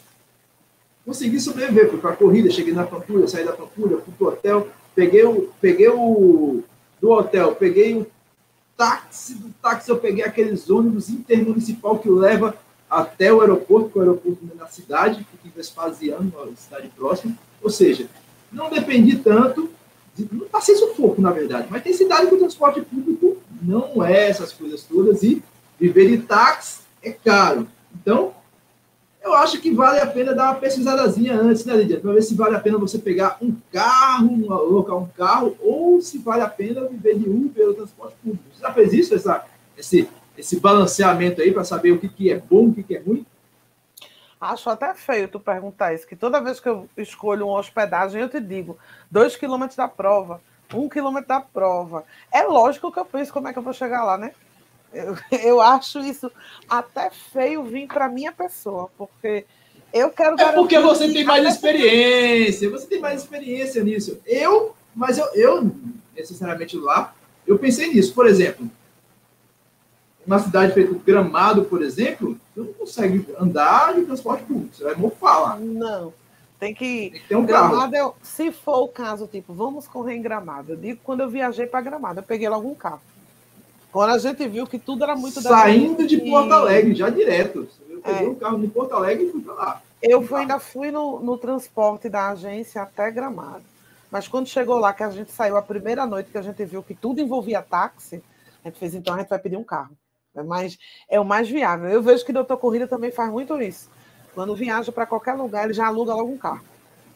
[1.04, 4.28] Consegui sobreviver, fui para a corrida, cheguei na Pampulha, saí da Pampulha, fui para o
[4.28, 6.62] hotel, peguei o, peguei o
[7.00, 8.06] do hotel, peguei o
[8.80, 12.56] táxi, do táxi eu peguei aqueles ônibus intermunicipal que leva
[12.88, 17.36] até o aeroporto, que é o aeroporto na cidade, fica em Vespasiano, uma cidade próxima.
[17.62, 18.08] Ou seja,
[18.50, 19.68] não dependi tanto
[20.32, 24.52] não passei sufoco, na verdade, mas tem cidade que o transporte público não é essas
[24.52, 25.42] coisas todas e
[25.78, 27.66] viver de táxi é caro.
[27.94, 28.34] Então,
[29.22, 32.00] eu acho que vale a pena dar uma pesquisadazinha antes, né, Lidia?
[32.00, 36.18] Para ver se vale a pena você pegar um carro, alocar um carro, ou se
[36.18, 38.44] vale a pena viver de Uber ou transporte público.
[38.54, 39.44] Você já fez isso, essa,
[39.76, 43.00] esse, esse balanceamento aí, para saber o que, que é bom, o que, que é
[43.00, 43.26] ruim?
[44.40, 48.28] Acho até feio tu perguntar isso, que toda vez que eu escolho uma hospedagem, eu
[48.28, 48.78] te digo,
[49.10, 50.40] dois quilômetros da prova,
[50.72, 52.04] um quilômetro da prova.
[52.32, 54.32] É lógico que eu penso como é que eu vou chegar lá, né?
[54.92, 56.30] Eu, eu acho isso
[56.68, 59.44] até feio vir para minha pessoa, porque
[59.92, 60.40] eu quero.
[60.40, 64.18] É porque você tem mais experiência, você tem mais experiência nisso.
[64.26, 65.70] Eu, mas eu, eu
[66.14, 67.14] necessariamente lá,
[67.46, 68.14] eu pensei nisso.
[68.14, 68.70] Por exemplo,
[70.26, 74.94] uma cidade feita gramado, por exemplo, você não consegue andar de transporte público, você vai
[74.94, 75.56] mofar lá.
[75.58, 76.12] Não.
[76.58, 78.16] Tem que, tem que ter um gramado, carro.
[78.20, 80.72] É, se for o caso, tipo, vamos correr em gramado.
[80.72, 83.00] Eu digo quando eu viajei para gramado, eu peguei logo um carro.
[83.92, 87.68] Quando a gente viu que tudo era muito Saindo de Porto Alegre, já direto.
[87.88, 88.30] Eu peguei é.
[88.30, 89.82] um carro de Porto Alegre e fui para lá.
[90.02, 93.64] Eu fui, ainda fui no, no transporte da agência até Gramado.
[94.10, 96.82] Mas quando chegou lá, que a gente saiu a primeira noite, que a gente viu
[96.82, 98.22] que tudo envolvia táxi,
[98.64, 99.96] a gente fez, então a gente vai pedir um carro.
[100.34, 101.88] É, mais, é o mais viável.
[101.90, 103.90] Eu vejo que o doutor Corrida também faz muito isso.
[104.34, 106.64] Quando viaja para qualquer lugar, ele já aluga logo um carro.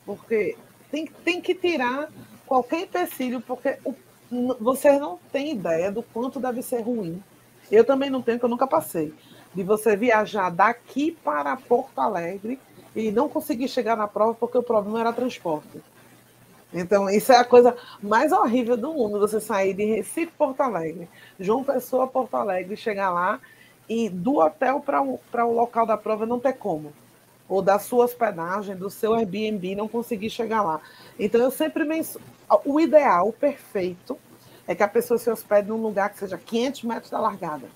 [0.04, 0.56] Porque
[0.90, 2.08] tem, tem que tirar
[2.46, 3.94] qualquer empecilho, porque o,
[4.60, 7.22] você não tem ideia do quanto deve ser ruim.
[7.70, 9.12] Eu também não tenho, que eu nunca passei.
[9.54, 12.58] De você viajar daqui para Porto Alegre
[12.94, 15.82] e não conseguir chegar na prova porque o problema era transporte.
[16.72, 21.08] Então, isso é a coisa mais horrível do mundo, você sair de Recife, Porto Alegre,
[21.38, 23.38] João Pessoa, Porto Alegre, chegar lá
[23.88, 26.92] e do hotel para o, o local da prova não ter como.
[27.48, 30.80] Ou da sua hospedagem, do seu Airbnb, não conseguir chegar lá.
[31.18, 32.24] Então, eu sempre menciono.
[32.64, 34.18] O ideal, o perfeito,
[34.66, 37.66] é que a pessoa se hospede num lugar que seja 500 metros da largada,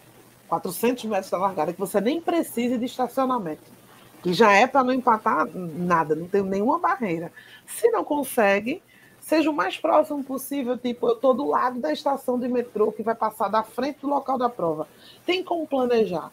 [0.49, 3.79] 400 metros da largada, que você nem precise de estacionamento.
[4.23, 7.33] Que já é para não empatar nada, não tem nenhuma barreira.
[7.67, 8.83] Se não consegue,
[9.21, 13.03] seja o mais próximo possível, tipo, eu estou do lado da estação de metrô que
[13.03, 14.89] vai passar da frente do local da prova.
[15.25, 16.33] Tem como planejar.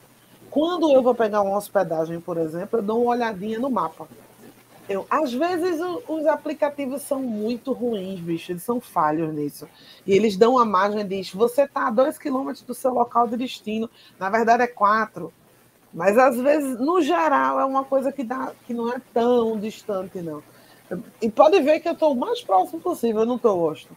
[0.55, 4.07] Quando eu vou pegar uma hospedagem, por exemplo, eu dou uma olhadinha no mapa.
[4.87, 9.67] Eu, às vezes o, os aplicativos são muito ruins, bicho, eles são falhos nisso.
[10.07, 13.35] E eles dão a margem, diz, você está a dois quilômetros do seu local de
[13.35, 15.33] destino, na verdade é quatro.
[15.93, 20.21] Mas às vezes, no geral, é uma coisa que, dá, que não é tão distante,
[20.21, 20.41] não.
[21.21, 23.95] E pode ver que eu estou o mais próximo possível, eu não estou, Washington.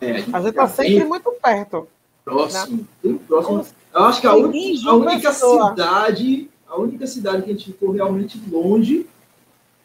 [0.00, 1.86] É, a gente está sempre muito perto.
[2.24, 3.18] Próximo, né?
[3.28, 3.64] próximo.
[3.96, 8.38] Eu acho que a, a única cidade, a única cidade que a gente ficou realmente
[8.50, 9.08] longe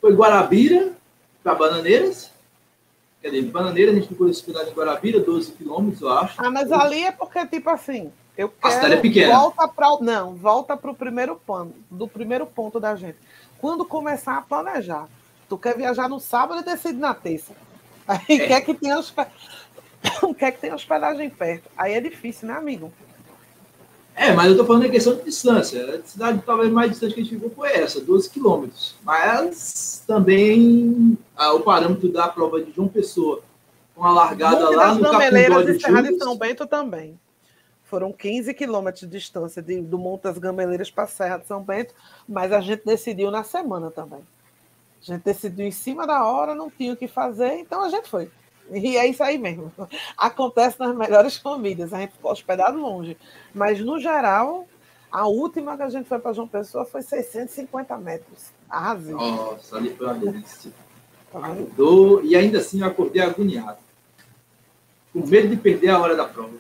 [0.02, 0.91] foi Guarabira,
[1.41, 2.30] para Bananeiras.
[3.21, 6.36] Quer dizer, Bananeiras a gente ficou hospedado em Guarabira, 12 quilômetros, eu acho.
[6.38, 8.67] Ah, mas ali é porque, tipo assim, eu quero...
[8.67, 9.34] A cidade é pequena.
[9.34, 13.17] Volta pra, não, volta para o primeiro ponto, do primeiro ponto da gente.
[13.60, 15.08] Quando começar a planejar,
[15.47, 17.54] tu quer viajar no sábado e decide na terça.
[18.06, 18.47] Aí é.
[18.47, 19.00] quer que tenha
[20.38, 21.69] quer que tenha hospedagem perto.
[21.78, 22.91] Aí é difícil, né, amigo?
[24.21, 25.95] É, mas eu tô falando em questão de distância.
[25.95, 28.95] A cidade talvez mais distante que a gente ficou foi essa, 12 quilômetros.
[29.03, 33.41] Mas também ah, o parâmetro da prova de João Pessoa,
[33.95, 37.19] com a largada Monte lá no Capundó de Serra de São Bento também.
[37.84, 41.63] Foram 15 quilômetros de distância de, do Monte das Gameleiras para a Serra de São
[41.63, 41.95] Bento,
[42.29, 44.21] mas a gente decidiu na semana também.
[45.01, 48.07] A gente decidiu em cima da hora, não tinha o que fazer, então a gente
[48.07, 48.29] foi.
[48.71, 49.71] E é isso aí mesmo.
[50.17, 51.93] Acontece nas melhores famílias.
[51.93, 53.17] A gente ficou hospedado longe.
[53.53, 54.65] Mas, no geral,
[55.12, 58.51] a última que a gente foi para João Pessoa foi 650 metros.
[58.69, 59.13] Arrasei.
[59.13, 60.71] Nossa, ali foi uma delícia.
[61.34, 63.77] Acordou, e ainda assim eu acordei agoniado.
[65.12, 66.53] Com medo de perder a hora da prova.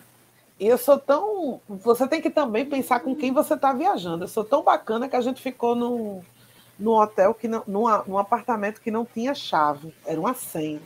[0.59, 1.61] E eu sou tão.
[1.67, 4.25] Você tem que também pensar com quem você está viajando.
[4.25, 6.21] Eu sou tão bacana que a gente ficou num,
[6.77, 9.93] num hotel, que não, num, num apartamento que não tinha chave.
[10.05, 10.81] Era uma senha.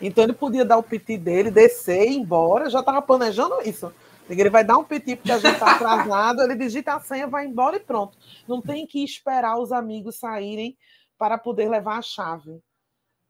[0.00, 2.70] Então ele podia dar o piti dele, descer e ir embora.
[2.70, 3.92] Já estava planejando isso.
[4.28, 7.46] Ele vai dar um piti porque a gente está atrasado, ele digita a senha, vai
[7.46, 8.16] embora e pronto.
[8.46, 10.76] Não tem que esperar os amigos saírem
[11.18, 12.60] para poder levar a chave.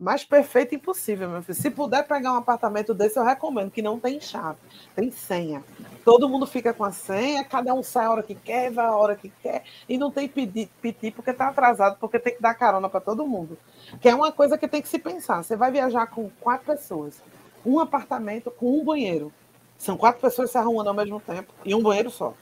[0.00, 1.60] Mais perfeito impossível, meu filho.
[1.60, 4.56] Se puder pegar um apartamento desse, eu recomendo, que não tem chave,
[4.96, 5.62] tem senha.
[6.02, 8.96] Todo mundo fica com a senha, cada um sai a hora que quer, vai a
[8.96, 12.88] hora que quer, e não tem piti porque está atrasado, porque tem que dar carona
[12.88, 13.58] para todo mundo.
[14.00, 15.42] Que é uma coisa que tem que se pensar.
[15.42, 17.22] Você vai viajar com quatro pessoas,
[17.64, 19.30] um apartamento com um banheiro.
[19.76, 22.32] São quatro pessoas se arrumando ao mesmo tempo e um banheiro só.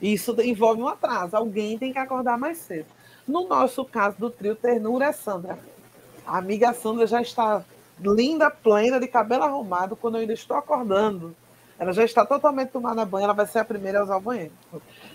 [0.00, 1.36] Isso envolve um atraso.
[1.36, 2.86] Alguém tem que acordar mais cedo.
[3.26, 5.58] No nosso caso do trio Ternura é Sandra
[6.26, 7.64] a amiga Sandra já está
[8.00, 11.34] linda, plena, de cabelo arrumado quando eu ainda estou acordando.
[11.78, 14.52] Ela já está totalmente tomada banho, ela vai ser a primeira a usar o banheiro.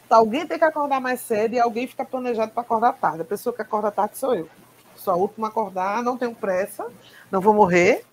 [0.06, 3.22] Então, alguém tem que acordar mais cedo e alguém fica planejado para acordar tarde.
[3.22, 4.50] A pessoa que acorda tarde sou eu.
[4.95, 6.91] Sou a última a acordar, não tenho pressa,
[7.32, 8.04] não vou morrer,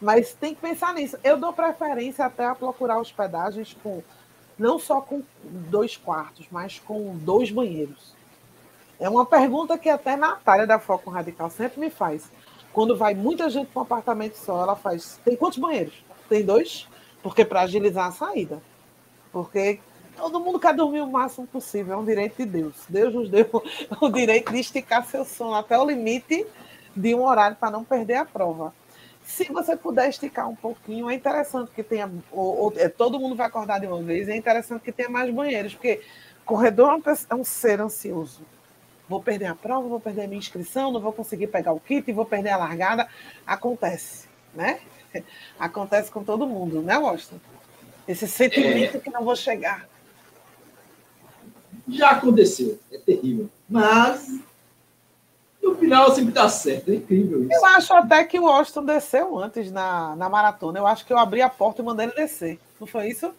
[0.00, 1.16] mas tem que pensar nisso.
[1.24, 4.02] Eu dou preferência até a procurar hospedagens com
[4.58, 8.14] não só com dois quartos, mas com dois banheiros.
[9.02, 12.30] É uma pergunta que até Natália da Foco Radical sempre me faz.
[12.72, 15.18] Quando vai muita gente para um apartamento só, ela faz.
[15.24, 16.04] Tem quantos banheiros?
[16.28, 16.86] Tem dois?
[17.20, 18.62] Porque para agilizar a saída.
[19.32, 19.80] Porque
[20.16, 22.76] todo mundo quer dormir o máximo possível, é um direito de Deus.
[22.88, 23.44] Deus nos deu
[24.00, 26.46] o direito de esticar seu sono até o limite
[26.94, 28.72] de um horário para não perder a prova.
[29.24, 32.08] Se você puder esticar um pouquinho, é interessante que tenha.
[32.30, 35.28] Ou, ou, é, todo mundo vai acordar de uma vez, é interessante que tenha mais
[35.34, 36.02] banheiros, porque
[36.44, 38.42] corredor é um é ser ansioso
[39.12, 42.10] vou perder a prova, vou perder a minha inscrição, não vou conseguir pegar o kit,
[42.12, 43.06] vou perder a largada.
[43.46, 44.80] Acontece, né?
[45.60, 47.38] Acontece com todo mundo, né, Washington?
[48.08, 49.00] Esse sentimento é...
[49.00, 49.86] que não vou chegar.
[51.86, 53.50] Já aconteceu, é terrível.
[53.68, 54.40] Mas
[55.62, 57.52] no final sempre dá certo, é incrível isso.
[57.52, 60.78] Eu acho até que o Washington desceu antes na, na maratona.
[60.78, 62.58] Eu acho que eu abri a porta e mandei ele descer.
[62.80, 63.30] Não foi isso?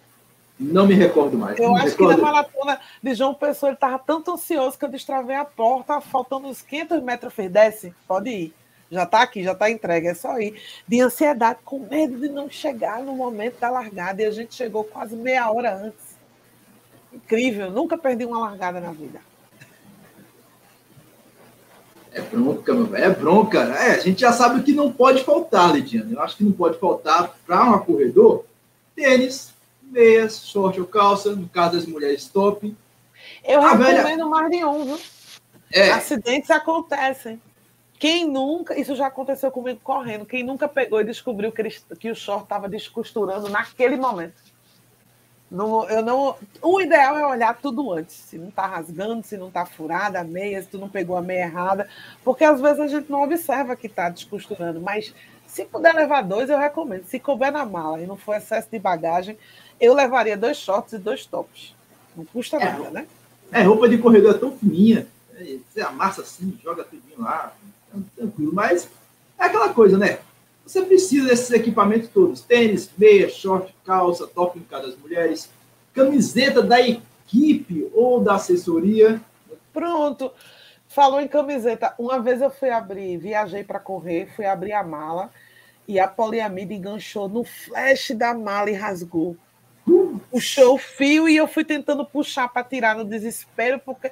[0.59, 1.57] Não me recordo mais.
[1.59, 2.15] Eu acho recordo.
[2.15, 5.99] que na maratona de João Pessoa ele estava tanto ansioso que eu destravei a porta,
[5.99, 8.53] faltando uns 500 metros, fez, desce, pode ir.
[8.91, 10.61] Já está aqui, já está entregue, é só ir.
[10.87, 14.21] De ansiedade, com medo de não chegar no momento da largada.
[14.21, 16.15] E a gente chegou quase meia hora antes.
[17.11, 19.19] Incrível, nunca perdi uma largada na vida.
[22.11, 23.59] É bronca, meu velho, é bronca.
[23.59, 26.11] É, a gente já sabe o que não pode faltar, Lidiana.
[26.11, 28.45] Eu acho que não pode faltar para um corredor
[28.95, 29.52] tênis,
[29.93, 32.75] meias, short ou calça, no caso das mulheres, top.
[33.45, 34.25] Eu a recomendo velha...
[34.25, 34.99] mais de um, viu?
[35.71, 35.91] É.
[35.91, 37.41] Acidentes acontecem.
[37.99, 42.11] Quem nunca, isso já aconteceu comigo correndo, quem nunca pegou e descobriu que, ele, que
[42.11, 44.35] o short estava descosturando naquele momento.
[45.49, 49.49] Não, eu não, o ideal é olhar tudo antes, se não está rasgando, se não
[49.49, 51.87] está furada a meia, se tu não pegou a meia errada,
[52.23, 55.13] porque às vezes a gente não observa que está descosturando, mas
[55.45, 57.05] se puder levar dois, eu recomendo.
[57.05, 59.37] Se couber na mala e não for excesso de bagagem,
[59.83, 61.75] eu levaria dois shorts e dois tops.
[62.15, 63.07] Não custa é, nada, né?
[63.51, 65.07] É, roupa de corredor é tão fininha.
[65.35, 67.53] É, você amassa assim, joga tudinho lá,
[67.93, 68.53] é tranquilo.
[68.53, 68.87] Mas
[69.37, 70.19] é aquela coisa, né?
[70.65, 75.49] Você precisa desses equipamentos todos: tênis, meia, short, calça, top em cada das mulheres,
[75.93, 79.19] camiseta da equipe equipe ou da assessoria?
[79.73, 80.31] Pronto.
[80.87, 81.95] Falou em camiseta.
[81.97, 85.31] Uma vez eu fui abrir, viajei para correr, fui abrir a mala
[85.87, 89.35] e a poliamida enganchou no flash da mala e rasgou.
[90.29, 94.11] Puxou o fio e eu fui tentando puxar para tirar no desespero, porque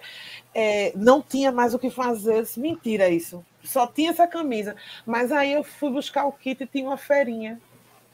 [0.54, 2.46] é, não tinha mais o que fazer.
[2.58, 3.46] Mentira isso.
[3.64, 4.76] Só tinha essa camisa.
[5.06, 7.60] Mas aí eu fui buscar o kit e tinha uma feirinha.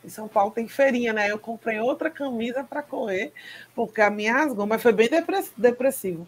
[0.03, 1.31] Em São Paulo tem feirinha, né?
[1.31, 3.33] Eu comprei outra camisa para correr,
[3.75, 5.09] porque a minha rasgou, mas foi bem
[5.57, 6.27] depressivo.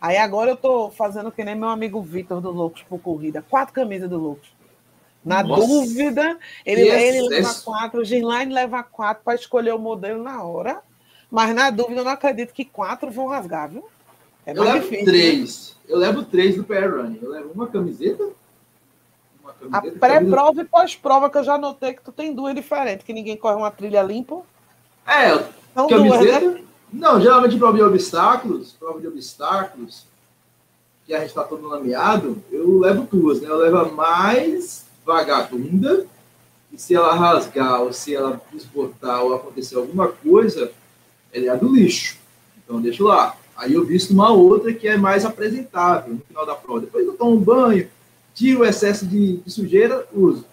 [0.00, 3.42] Aí agora eu tô fazendo que nem meu amigo Vitor do Loucos por Corrida.
[3.42, 4.53] Quatro camisas do Loucos.
[5.24, 5.66] Na Nossa.
[5.66, 10.82] dúvida, ele, ele leva quatro, o Ginline leva quatro para escolher o modelo na hora.
[11.30, 13.84] Mas na dúvida, eu não acredito que quatro vão rasgar, viu?
[14.44, 15.76] É eu levo difícil, três.
[15.76, 15.92] Né?
[15.94, 17.18] Eu levo três do PR Running.
[17.22, 18.28] Eu levo uma camiseta.
[19.42, 20.62] Uma camiseta a pré-prova camisa...
[20.62, 23.70] e pós-prova, que eu já notei que tu tem duas diferentes, que ninguém corre uma
[23.70, 24.42] trilha limpa.
[25.06, 25.30] É,
[25.72, 26.40] São camiseta.
[26.40, 26.64] Duas, né?
[26.92, 30.06] Não, geralmente prova de obstáculos, prova de obstáculos,
[31.06, 33.48] que a gente está todo lameado, eu levo duas, né?
[33.48, 36.06] Eu levo a mais vagabunda,
[36.72, 40.72] e se ela rasgar, ou se ela desbotar, ou acontecer alguma coisa,
[41.32, 42.16] ela é a do lixo.
[42.58, 43.36] Então, deixo lá.
[43.56, 46.80] Aí eu visto uma outra que é mais apresentável no final da prova.
[46.80, 47.88] Depois eu tomo um banho,
[48.34, 50.44] tiro o excesso de, de sujeira, uso.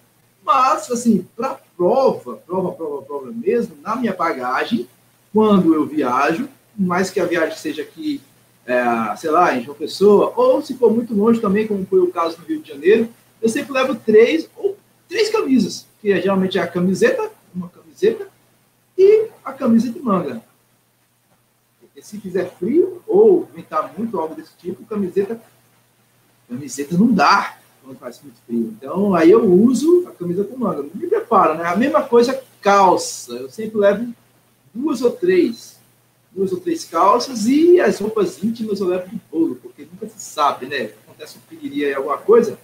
[0.43, 4.88] Mas, assim, para prova, prova, prova, prova mesmo, na minha bagagem,
[5.34, 6.47] quando eu viajo,
[6.78, 8.22] mais que a viagem seja aqui,
[8.66, 12.12] é, sei lá, em João Pessoa, ou se for muito longe também, como foi o
[12.12, 13.10] caso no Rio de Janeiro,
[13.41, 14.77] eu sempre levo três ou
[15.07, 18.27] três camisas, que é, geralmente é a camiseta, uma camiseta,
[18.97, 20.41] e a camisa de manga.
[21.79, 25.41] Porque se fizer frio ou ventar muito, algo desse tipo, camiseta,
[26.47, 28.73] camiseta não dá quando faz muito frio.
[28.77, 30.83] Então, aí eu uso a camisa com manga.
[30.93, 31.65] Me preparo, né?
[31.65, 33.33] A mesma coisa calça.
[33.33, 34.13] Eu sempre levo
[34.73, 35.77] duas ou três,
[36.31, 40.21] duas ou três calças e as roupas íntimas eu levo de bolo, porque nunca se
[40.21, 40.91] sabe, né?
[41.03, 42.57] Acontece um perigo aí, alguma coisa.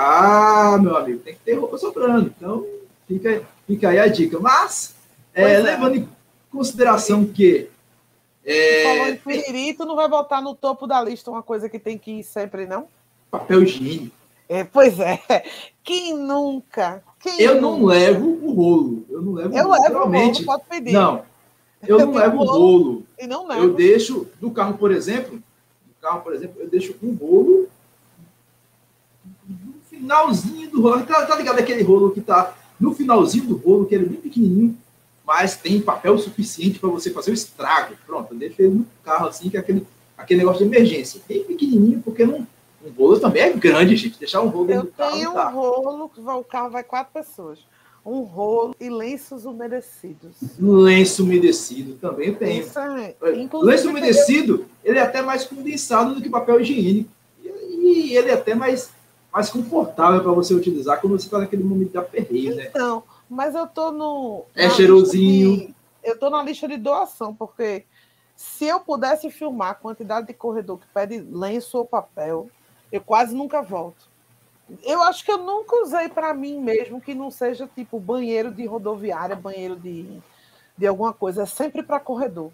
[0.00, 2.32] Ah, meu amigo, tem que ter roupa sobrando.
[2.36, 2.64] Então,
[3.08, 4.38] fica, fica aí a dica.
[4.38, 4.94] Mas,
[5.34, 5.58] é, é.
[5.58, 6.08] levando em
[6.52, 7.68] consideração que.
[8.44, 11.80] É, falou em piriri, tu não vai botar no topo da lista uma coisa que
[11.80, 12.86] tem que ir sempre, não?
[13.28, 14.14] Papel higiênico.
[14.48, 15.18] É, pois é.
[15.82, 17.02] Quem nunca?
[17.18, 17.60] Quem eu nunca?
[17.60, 19.06] não levo o rolo.
[19.10, 19.82] Eu não levo eu o rolo.
[19.82, 20.92] levo o rolo, pode pedir.
[20.92, 21.24] Não,
[21.84, 23.02] eu, não levo o bolo.
[23.18, 23.64] E não levo.
[23.64, 27.68] Eu deixo, do carro, por exemplo, do carro, por exemplo, eu deixo um bolo no
[29.98, 31.04] finalzinho do rolo.
[31.04, 34.20] Tá, tá ligado aquele rolo que tá no finalzinho do rolo, que ele é bem
[34.20, 34.76] pequenininho,
[35.26, 37.94] mas tem papel suficiente para você fazer o estrago.
[38.06, 39.86] Pronto, eu deixo ele no carro assim, que é aquele,
[40.16, 41.20] aquele negócio de emergência.
[41.28, 42.46] Bem pequenininho, porque não,
[42.84, 44.18] um rolo também é grande, gente.
[44.18, 45.10] Deixar um rolo dentro do carro.
[45.10, 47.58] Eu tenho um rolo, o carro vai quatro pessoas
[48.08, 50.36] um rolo e lenços umedecidos.
[50.58, 52.60] Lenço umedecido também tem.
[52.60, 53.14] É,
[53.62, 57.10] lenço umedecido, ele é até mais condensado do que papel higiênico.
[57.42, 58.90] E, ele é até mais,
[59.32, 62.66] mais confortável para você utilizar quando você está naquele momento da perreia, né?
[62.68, 64.44] Então, mas eu tô no.
[64.54, 65.56] É cheirosinho.
[65.56, 67.84] De, eu tô na lista de doação, porque
[68.34, 72.48] se eu pudesse filmar a quantidade de corredor que pede lenço ou papel,
[72.90, 74.08] eu quase nunca volto.
[74.82, 78.66] Eu acho que eu nunca usei para mim mesmo que não seja tipo banheiro de
[78.66, 80.20] rodoviária, banheiro de,
[80.76, 82.52] de alguma coisa, é sempre para corredor,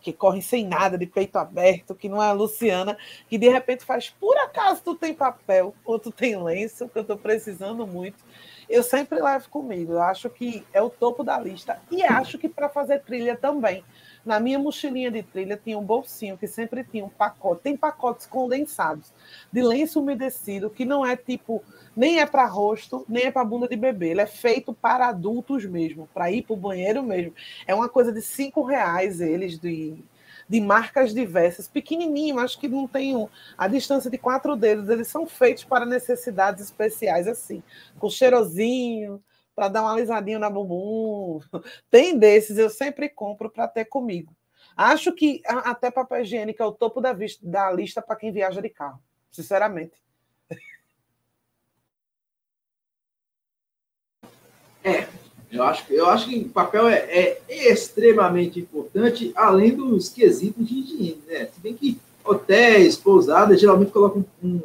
[0.00, 2.96] que corre sem nada, de peito aberto, que não é a Luciana,
[3.28, 7.02] que de repente faz por acaso tu tem papel ou tu tem lenço, que eu
[7.02, 8.24] estou precisando muito.
[8.68, 11.80] Eu sempre levo comigo, eu acho que é o topo da lista.
[11.90, 13.84] E acho que para fazer trilha também.
[14.24, 17.62] Na minha mochilinha de trilha tinha um bolsinho que sempre tinha um pacote.
[17.62, 19.12] Tem pacotes condensados
[19.52, 21.62] de lenço umedecido que não é tipo
[21.96, 24.10] nem é para rosto, nem é para bunda de bebê.
[24.10, 27.34] Ele é feito para adultos mesmo, para ir para o banheiro mesmo.
[27.66, 29.96] É uma coisa de cinco reais eles de,
[30.48, 34.88] de marcas diversas, pequenininho, acho que não tem a distância de quatro dedos.
[34.88, 37.62] Eles são feitos para necessidades especiais assim,
[37.98, 39.22] com cheirosinho,
[39.60, 41.38] para dar uma alisadinha na bumbum.
[41.90, 44.34] Tem desses, eu sempre compro para ter comigo.
[44.74, 48.62] Acho que até papel higiênico é o topo da, vista, da lista para quem viaja
[48.62, 48.98] de carro,
[49.30, 49.92] sinceramente.
[54.82, 55.06] É,
[55.52, 61.22] eu acho, eu acho que papel é, é, extremamente importante, além dos quesitos de higiene,
[61.26, 61.50] né?
[61.52, 64.62] Se bem que hotéis, pousadas, geralmente colocam um,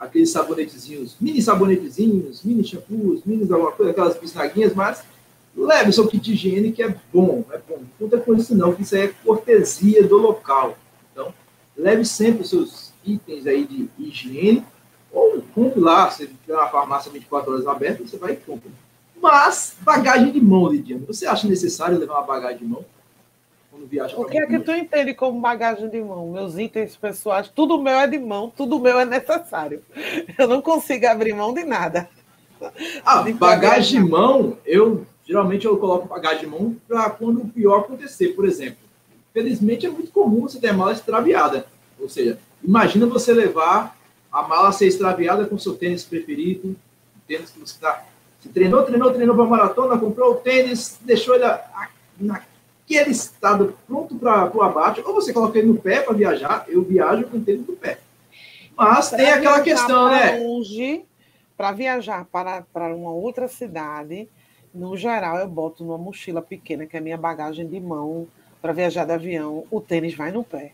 [0.00, 5.04] aqueles sabonetezinhos, mini sabonetezinhos, mini shampoos, mini alguma coisa, aquelas bisnaguinhas, mas
[5.54, 7.78] leve seu kit de higiene que é bom, é bom.
[7.78, 10.78] Não conta com isso não, que isso aí é cortesia do local.
[11.12, 11.34] Então,
[11.76, 14.64] leve sempre os seus itens aí de higiene,
[15.12, 18.70] ou compre lá, se tiver uma farmácia 24 horas aberta, você vai e compra.
[19.20, 22.84] Mas, bagagem de mão, Lidiane, você acha necessário levar uma bagagem de mão?
[23.70, 24.18] Quando viaja.
[24.18, 26.30] O que é que tu entende como bagagem de mão?
[26.30, 29.82] Meus itens pessoais, tudo meu é de mão, tudo meu é necessário.
[30.38, 32.08] Eu não consigo abrir mão de nada.
[33.04, 37.48] Ah, de bagagem de mão, eu geralmente eu coloco bagagem de mão para quando o
[37.48, 38.78] pior acontecer, por exemplo.
[39.32, 41.66] Felizmente é muito comum você ter a mala extraviada.
[41.98, 43.96] Ou seja, imagina você levar
[44.30, 46.76] a mala ser extraviada com seu tênis preferido,
[47.26, 48.04] tênis que você está.
[48.40, 51.44] Você treinou, treinou, treinou para maratona, comprou o tênis, deixou ele
[52.90, 56.64] naquele estado pronto para o abate, ou você coloca ele no pé para viajar.
[56.68, 57.98] Eu viajo com o tênis no pé.
[58.76, 60.38] Mas pra tem aquela questão, né?
[60.38, 61.04] Longe,
[61.56, 64.28] para viajar para, para uma outra cidade,
[64.74, 68.26] no geral, eu boto numa mochila pequena, que é a minha bagagem de mão,
[68.60, 70.72] para viajar de avião, o tênis vai no pé.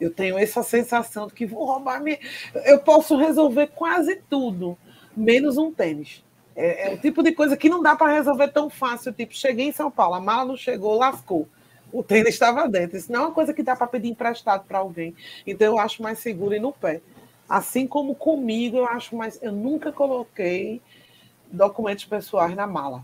[0.00, 2.18] Eu tenho essa sensação de que vou roubar minha.
[2.64, 4.76] Eu posso resolver quase tudo,
[5.16, 6.22] menos um tênis.
[6.54, 9.12] É, é o tipo de coisa que não dá para resolver tão fácil.
[9.12, 11.48] Tipo, cheguei em São Paulo, a mala não chegou, lascou.
[11.92, 12.96] O tênis estava dentro.
[12.96, 15.14] Isso não é uma coisa que dá para pedir emprestado para alguém.
[15.46, 17.00] Então eu acho mais seguro ir no pé.
[17.48, 19.42] Assim como comigo, eu acho mais.
[19.42, 20.82] Eu nunca coloquei
[21.50, 23.02] documentos pessoais na mala.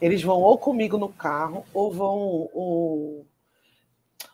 [0.00, 2.48] Eles vão ou comigo no carro, ou vão.
[2.52, 3.24] Ou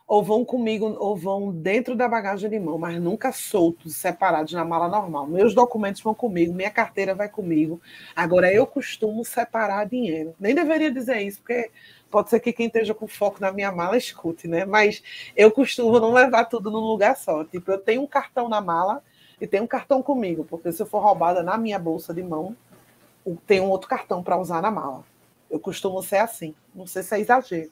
[0.08, 4.64] ou vão comigo, ou vão dentro da bagagem de mão, mas nunca soltos, separados na
[4.64, 5.26] mala normal.
[5.26, 7.78] Meus documentos vão comigo, minha carteira vai comigo.
[8.16, 10.34] Agora, eu costumo separar dinheiro.
[10.40, 11.70] Nem deveria dizer isso, porque
[12.10, 14.64] pode ser que quem esteja com foco na minha mala escute, né?
[14.64, 15.02] Mas
[15.36, 17.44] eu costumo não levar tudo num lugar só.
[17.44, 19.02] Tipo, eu tenho um cartão na mala
[19.40, 22.56] e tenho um cartão comigo, porque se eu for roubada na minha bolsa de mão,
[23.46, 25.04] tem um outro cartão para usar na mala.
[25.50, 26.54] Eu costumo ser assim.
[26.74, 27.70] Não sei se é exagero.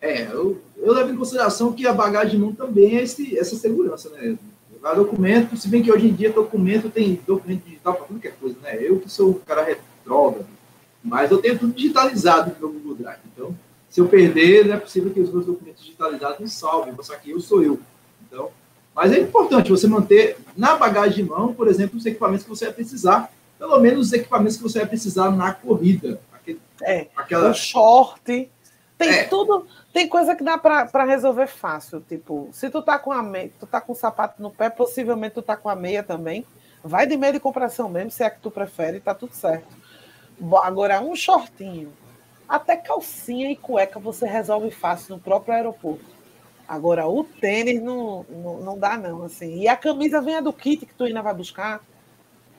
[0.00, 4.10] É, eu, eu levo em consideração que a bagagem mão também é esse, essa segurança,
[4.10, 4.36] né?
[4.72, 8.26] Levar documento, se bem que hoje em dia documento tem documento digital para tudo que
[8.26, 8.78] é coisa, né?
[8.80, 10.41] Eu que sou um cara retrógrado,
[11.12, 13.20] mas eu tenho tudo digitalizado no meu Google Drive.
[13.34, 13.54] Então,
[13.90, 17.32] se eu perder, não é possível que os meus documentos digitalizados me salvem, só que
[17.32, 17.78] eu sou eu.
[18.26, 18.48] Então,
[18.94, 22.64] mas é importante você manter na bagagem de mão, por exemplo, os equipamentos que você
[22.64, 26.18] vai precisar, pelo menos os equipamentos que você vai precisar na corrida.
[26.32, 27.50] Aquele, é, aquela...
[27.50, 28.50] o short, tem
[29.10, 29.24] é.
[29.24, 33.52] tudo, tem coisa que dá para resolver fácil, tipo, se tu tá com a meia,
[33.60, 36.46] tu tá com o sapato no pé, possivelmente tu tá com a meia também.
[36.82, 39.81] Vai de meia de compração mesmo, se é que tu prefere, tá tudo certo.
[40.62, 41.92] Agora, um shortinho,
[42.48, 46.04] até calcinha e cueca você resolve fácil no próprio aeroporto.
[46.66, 49.60] Agora, o tênis não, não, não dá, não, assim.
[49.60, 51.80] E a camisa vem do kit que tu ainda vai buscar.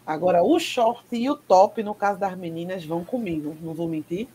[0.06, 4.28] Agora, o short e o top, no caso das meninas, vão comigo, não vou mentir.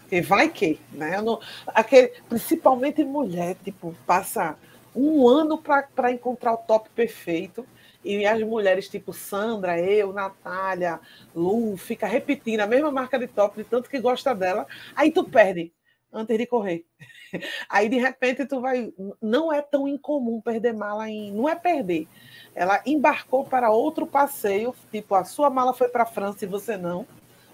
[0.00, 1.20] Porque vai que, né?
[1.20, 4.56] Não, aquele, principalmente mulher, tipo, passa
[4.94, 7.66] um ano para encontrar o top perfeito.
[8.04, 11.00] E as mulheres, tipo Sandra, eu, Natália,
[11.34, 14.66] Lu, fica repetindo a mesma marca de top, de tanto que gosta dela.
[14.96, 15.72] Aí tu perde
[16.12, 16.84] antes de correr.
[17.68, 18.92] Aí, de repente, tu vai.
[19.20, 21.32] Não é tão incomum perder mala em.
[21.32, 22.06] Não é perder.
[22.54, 26.76] Ela embarcou para outro passeio, tipo, a sua mala foi para a França e você
[26.76, 27.06] não.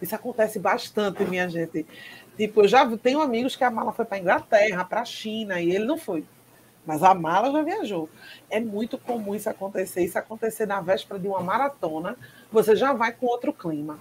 [0.02, 1.86] Isso acontece bastante, minha gente.
[2.36, 5.70] Tipo, eu já tenho amigos que a mala foi para Inglaterra, para a China, e
[5.70, 6.24] ele não foi.
[6.86, 8.08] Mas a mala já viajou.
[8.48, 10.02] É muito comum isso acontecer.
[10.02, 12.16] Isso acontecer na véspera de uma maratona,
[12.50, 13.98] você já vai com outro clima.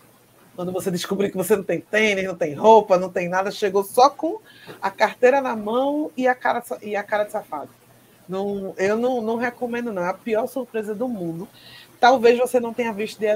[0.55, 3.83] Quando você descobrir que você não tem tênis, não tem roupa, não tem nada, chegou
[3.83, 4.39] só com
[4.81, 7.69] a carteira na mão e a cara, e a cara de safado.
[8.27, 10.03] Não, eu não, não recomendo, não.
[10.03, 11.47] É a pior surpresa do mundo.
[11.99, 13.27] Talvez você não tenha visto de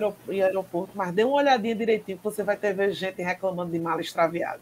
[0.41, 4.01] aeroporto, mas dê uma olhadinha direitinho, que você vai ter ver gente reclamando de mala
[4.01, 4.61] extraviada.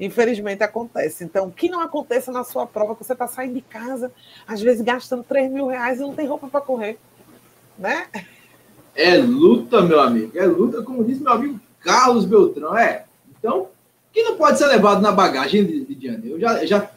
[0.00, 1.22] Infelizmente acontece.
[1.22, 4.10] Então, que não aconteça na sua prova, que você está saindo de casa,
[4.48, 6.98] às vezes gastando 3 mil reais e não tem roupa para correr.
[7.78, 8.06] Né?
[8.94, 10.32] É luta, meu amigo.
[10.34, 12.76] É luta, como diz meu amigo Carlos Beltrão.
[12.76, 13.04] É.
[13.38, 13.68] Então,
[14.10, 16.30] que não pode ser levado na bagagem, Lidiane?
[16.30, 16.90] Eu já, já,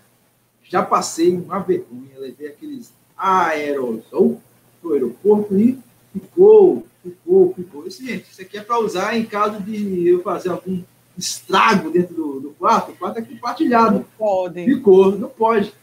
[0.64, 4.41] já passei uma vergonha, levei aqueles aerosol
[4.82, 5.78] para o aeroporto e
[6.14, 7.86] ficou, ficou, ficou.
[7.86, 10.82] Isso, gente, isso aqui é para usar em caso de eu fazer algum
[11.18, 13.95] estrago dentro do, do quarto, o quarto é compartilhado.
[13.95, 14.66] Não pode.
[14.66, 15.74] Ficou, não pode.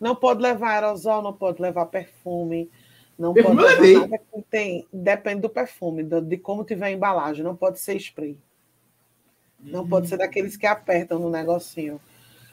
[0.00, 2.70] Não pode levar aerosol, não pode levar perfume.
[3.18, 4.86] Não perfume pode levar nada que tem.
[4.92, 7.44] Depende do perfume, de, de como tiver a embalagem.
[7.44, 8.38] Não pode ser spray.
[9.60, 9.88] Não hum.
[9.88, 12.00] pode ser daqueles que apertam no negocinho.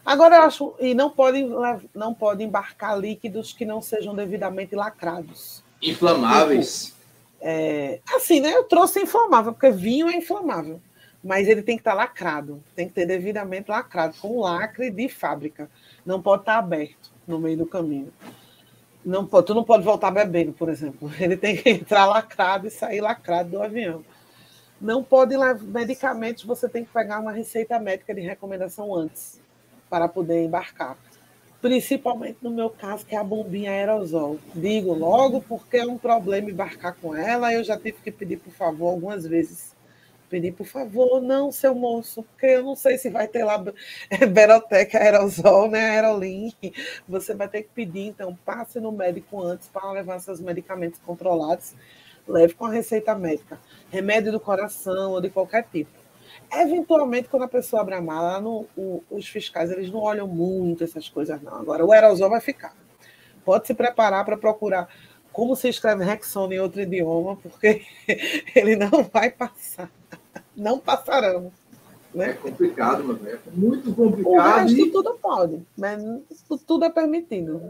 [0.05, 0.75] Agora eu acho.
[0.79, 1.45] E não pode,
[1.93, 5.63] não pode embarcar líquidos que não sejam devidamente lacrados.
[5.81, 6.85] Inflamáveis.
[6.85, 6.97] Tipo,
[7.41, 8.53] é, assim, né?
[8.53, 10.81] Eu trouxe inflamável, porque vinho é inflamável
[11.23, 15.69] mas ele tem que estar lacrado, tem que ter devidamente lacrado, com lacre de fábrica.
[16.05, 18.11] Não pode estar aberto no meio do caminho.
[19.05, 21.09] Não pode, tu não pode voltar bebendo, por exemplo.
[21.17, 24.03] Ele tem que entrar lacrado e sair lacrado do avião.
[24.81, 29.39] Não pode levar medicamentos, você tem que pegar uma receita médica de recomendação antes
[29.89, 30.97] para poder embarcar.
[31.61, 34.37] Principalmente no meu caso, que é a bombinha aerosol.
[34.53, 37.53] Digo logo porque é um problema embarcar com ela.
[37.53, 39.72] Eu já tive que pedir, por favor, algumas vezes
[40.33, 43.63] pedir, por favor, não, seu moço, porque eu não sei se vai ter lá
[44.33, 46.51] Berotec aerosol, né, aerolim.
[47.07, 51.75] Você vai ter que pedir, então, passe no médico antes para levar seus medicamentos controlados.
[52.27, 53.59] Leve com a receita médica.
[53.91, 55.91] Remédio do coração ou de qualquer tipo.
[56.51, 60.83] Eventualmente, quando a pessoa abre a mala, no, o, os fiscais eles não olham muito
[60.83, 61.53] essas coisas, não.
[61.53, 62.75] Agora, o aerosol vai ficar.
[63.45, 64.87] Pode se preparar para procurar
[65.31, 67.83] como se escreve Rexona em outro idioma, porque
[68.55, 69.91] ele não vai passar
[70.55, 71.51] não passarão.
[72.13, 72.29] Né?
[72.29, 73.39] É complicado, meu velho.
[73.47, 74.67] É muito complicado.
[74.67, 74.91] O e...
[74.91, 76.01] tudo pode, mas
[76.67, 77.61] tudo é permitido.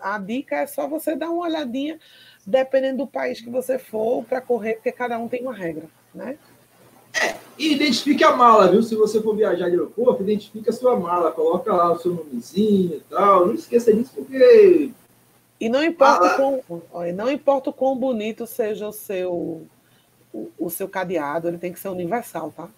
[0.00, 2.00] A dica é só você dar uma olhadinha,
[2.46, 6.38] dependendo do país que você for, para correr, porque cada um tem uma regra, né?
[7.20, 8.82] É, e identifique a mala, viu?
[8.82, 12.96] Se você for viajar de aeroporto, identifique a sua mala, coloca lá o seu nomezinho
[12.96, 13.46] e tal.
[13.46, 14.90] Não esqueça disso, porque.
[15.60, 16.62] E não importa, ah, quão,
[17.14, 19.62] não importa o quão bonito seja o seu
[20.32, 22.68] o, o seu cadeado ele tem que ser universal, tá?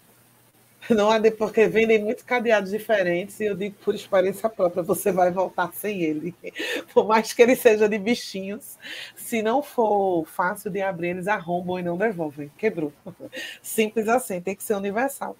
[0.89, 5.31] Não é porque vendem muitos cadeados diferentes e eu digo por experiência própria, você vai
[5.31, 6.35] voltar sem ele.
[6.93, 8.77] Por mais que ele seja de bichinhos,
[9.15, 12.51] se não for fácil de abrir, eles arrombam e não devolvem.
[12.57, 12.93] Quebrou.
[13.61, 15.35] Simples assim, tem que ser universal.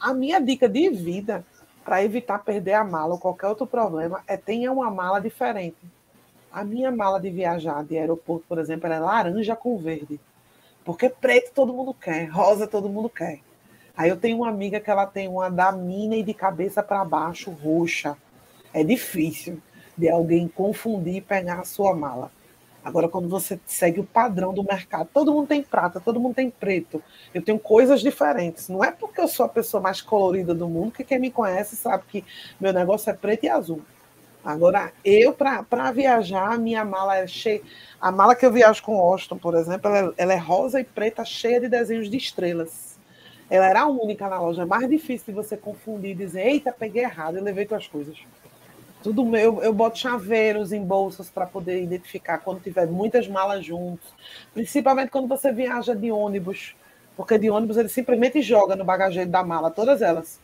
[0.00, 1.44] A minha dica de vida
[1.84, 5.78] para evitar perder a mala ou qualquer outro problema é tenha uma mala diferente.
[6.52, 10.20] A minha mala de viajar de aeroporto, por exemplo, é laranja com verde.
[10.84, 13.40] Porque preto todo mundo quer, rosa todo mundo quer.
[13.96, 17.04] Aí eu tenho uma amiga que ela tem uma da mina e de cabeça para
[17.04, 18.16] baixo roxa.
[18.72, 19.60] É difícil
[19.96, 22.30] de alguém confundir e pegar a sua mala.
[22.84, 26.48] Agora, quando você segue o padrão do mercado, todo mundo tem prata, todo mundo tem
[26.48, 27.02] preto.
[27.34, 28.68] Eu tenho coisas diferentes.
[28.68, 31.76] Não é porque eu sou a pessoa mais colorida do mundo que quem me conhece
[31.76, 32.24] sabe que
[32.60, 33.82] meu negócio é preto e azul.
[34.48, 37.60] Agora, eu, para viajar, minha mala é cheia.
[38.00, 41.22] A mala que eu viajo com Austin, por exemplo, ela, ela, é rosa e preta,
[41.22, 42.98] cheia de desenhos de estrelas.
[43.50, 44.62] Ela era a única na loja.
[44.62, 48.16] É mais difícil de você confundir e dizer, eita, peguei errado, eu levei tuas coisas.
[49.02, 54.08] Tudo meu, eu boto chaveiros em bolsas para poder identificar quando tiver muitas malas juntos.
[54.54, 56.74] Principalmente quando você viaja de ônibus.
[57.14, 60.40] Porque de ônibus ele simplesmente joga no bagageiro da mala, todas elas.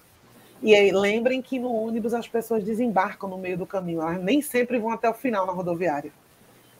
[0.65, 4.41] E aí, lembrem que no ônibus as pessoas desembarcam no meio do caminho, elas nem
[4.41, 6.11] sempre vão até o final na rodoviária.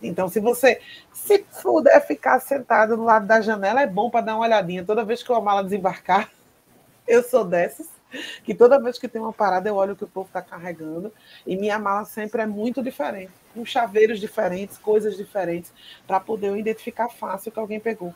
[0.03, 0.81] Então, se você
[1.13, 4.83] se puder ficar sentado do lado da janela, é bom para dar uma olhadinha.
[4.83, 6.31] Toda vez que a mala desembarcar,
[7.07, 7.87] eu sou dessas,
[8.43, 11.13] que toda vez que tem uma parada, eu olho o que o povo está carregando.
[11.47, 15.71] E minha mala sempre é muito diferente, com chaveiros diferentes, coisas diferentes,
[16.07, 18.15] para poder eu identificar fácil que alguém pegou.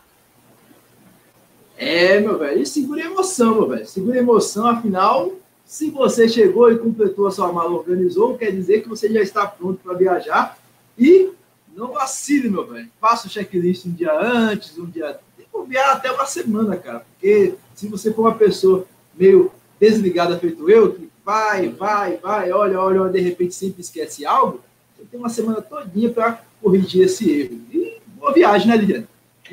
[1.76, 3.86] É, meu velho, segura a emoção, meu velho.
[3.86, 5.32] Segura a emoção, afinal,
[5.68, 9.46] se você chegou e completou a sua mala, organizou, quer dizer que você já está
[9.46, 10.58] pronto para viajar.
[10.98, 11.30] E
[11.76, 12.88] não vacile, meu velho.
[12.98, 15.20] Faça o checklist um dia antes, um dia.
[15.36, 17.00] Tem que enviar até uma semana, cara.
[17.00, 22.80] Porque se você for uma pessoa meio desligada, feito eu, que vai, vai, vai, olha,
[22.80, 24.62] olha, olha, de repente sempre esquece algo,
[24.96, 27.60] você tem uma semana todinha para corrigir esse erro.
[27.70, 29.08] E boa viagem, né, Liliana?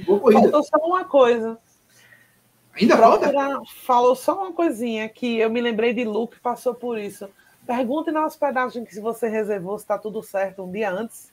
[0.05, 0.43] Boa corrida.
[0.43, 1.57] Faltou só uma coisa.
[2.80, 3.32] Ainda falta?
[3.86, 7.30] Falou só uma coisinha que eu me lembrei de Lu que passou por isso.
[7.65, 11.32] Pergunte na hospedagem que se você reservou, se está tudo certo um dia antes.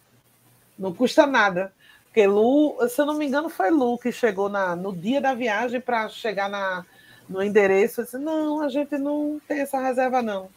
[0.78, 1.72] Não custa nada.
[2.04, 5.34] Porque Lu, se eu não me engano, foi Lu que chegou na, no dia da
[5.34, 6.84] viagem para chegar na,
[7.28, 8.00] no endereço.
[8.00, 10.48] Eu disse, não, a gente não tem essa reserva, não.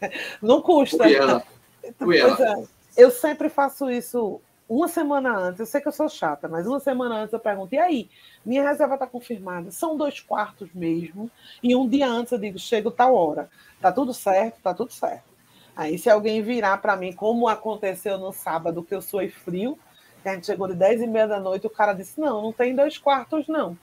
[0.42, 1.04] Não custa.
[1.04, 1.42] Fui ela.
[1.96, 2.36] Fui ela.
[2.44, 2.64] É,
[2.96, 6.80] eu sempre faço isso uma semana antes, eu sei que eu sou chata, mas uma
[6.80, 8.08] semana antes eu pergunto, e aí,
[8.44, 11.30] minha reserva está confirmada, são dois quartos mesmo,
[11.62, 13.50] e um dia antes eu digo, chego tal hora,
[13.80, 15.24] tá tudo certo, tá tudo certo.
[15.76, 19.78] Aí se alguém virar para mim, como aconteceu no sábado, que eu sou frio,
[20.22, 22.52] que a gente chegou de 10 e meia da noite, o cara disse, não, não
[22.52, 23.76] tem dois quartos não,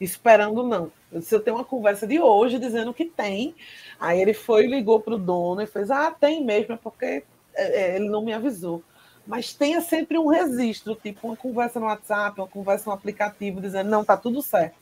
[0.00, 0.90] esperando não.
[1.12, 3.54] Eu disse, eu tenho uma conversa de hoje dizendo que tem,
[3.98, 7.24] aí ele foi, ligou para o dono e fez, ah, tem mesmo, é porque é,
[7.54, 8.82] é, ele não me avisou
[9.30, 13.88] mas tenha sempre um registro, tipo uma conversa no WhatsApp, uma conversa no aplicativo, dizendo,
[13.88, 14.74] não, tá tudo certo.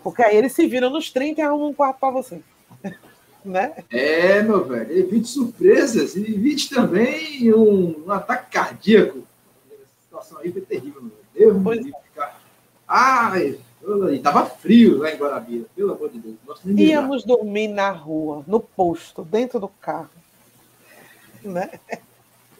[0.00, 2.40] Porque aí eles se viram nos 30 e arrumam um quarto para você.
[3.44, 3.74] né?
[3.90, 9.26] É, meu velho, evite surpresas e evite também um, um ataque cardíaco.
[9.72, 11.62] Essa situação aí foi terrível, meu Deus.
[11.64, 11.82] Pois é.
[11.82, 12.40] ficar...
[12.86, 13.58] Ai,
[14.12, 16.36] e tava frio lá em Guarabira, pelo amor de Deus.
[16.64, 20.10] Íamos dormir na rua, no posto, dentro do carro.
[21.42, 21.80] Né?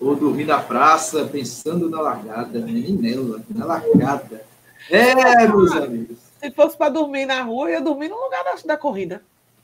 [0.01, 2.73] Ou dormir na praça pensando na largada, né?
[2.73, 4.45] nem nela, na largada.
[4.91, 5.15] É,
[5.49, 6.19] meus amigos.
[6.41, 9.23] Se fosse para dormir na rua, ia dormir no lugar da, da corrida.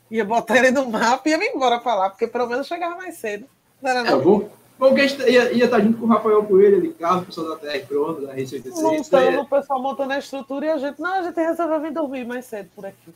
[0.09, 2.95] Ia botar ele no mapa e ia me embora pra lá, porque pelo menos chegava
[2.95, 3.45] mais cedo.
[3.81, 4.19] Não era, não?
[4.19, 7.21] É, bom, bom que gente ia, ia estar junto com o Rafael Coelho ali, carro,
[7.21, 8.81] o pessoal da TR pronto, da R86.
[8.81, 12.25] Montando, o pessoal montando a estrutura e a gente, não, a gente resolveu vir dormir
[12.25, 13.13] mais cedo por aqui.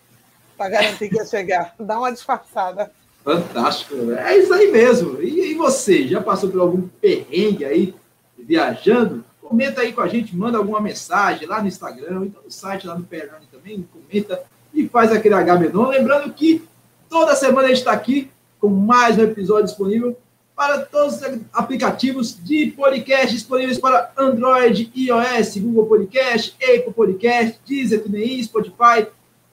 [0.56, 1.76] Pra garantir que ia chegar.
[1.80, 2.92] Dá uma disfarçada.
[3.28, 4.14] Fantástico.
[4.14, 5.22] É isso aí mesmo.
[5.22, 7.94] E, e você, já passou por algum perrengue aí,
[8.40, 9.22] viajando?
[9.42, 12.98] Comenta aí com a gente, manda alguma mensagem lá no Instagram, então no site lá
[12.98, 14.42] no Perrone também, comenta
[14.74, 16.64] e faz aquele HB Lembrando que
[17.10, 20.18] toda semana a gente está aqui com mais um episódio disponível
[20.56, 21.22] para todos os
[21.52, 29.06] aplicativos de podcast disponíveis para Android, iOS, Google Podcast, Apple Podcast, Deezer, TuneIn, Spotify.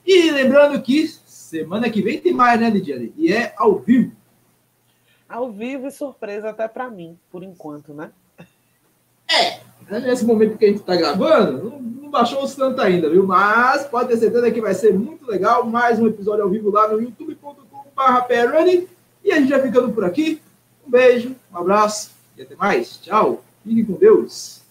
[0.06, 1.12] E lembrando que
[1.54, 3.12] semana que vem tem mais, né, Lidiane?
[3.16, 4.12] E é ao vivo.
[5.28, 8.10] Ao vivo e surpresa até para mim, por enquanto, né?
[9.30, 9.60] É,
[10.00, 13.24] nesse momento que a gente está gravando, não, não baixou os tanto ainda, viu?
[13.24, 15.64] Mas pode ter certeza que vai ser muito legal.
[15.64, 18.86] Mais um episódio ao vivo lá no youtube.com.br
[19.22, 20.40] E a gente vai ficando por aqui.
[20.86, 22.96] Um beijo, um abraço e até mais.
[22.98, 23.44] Tchau.
[23.64, 24.63] Fique com Deus.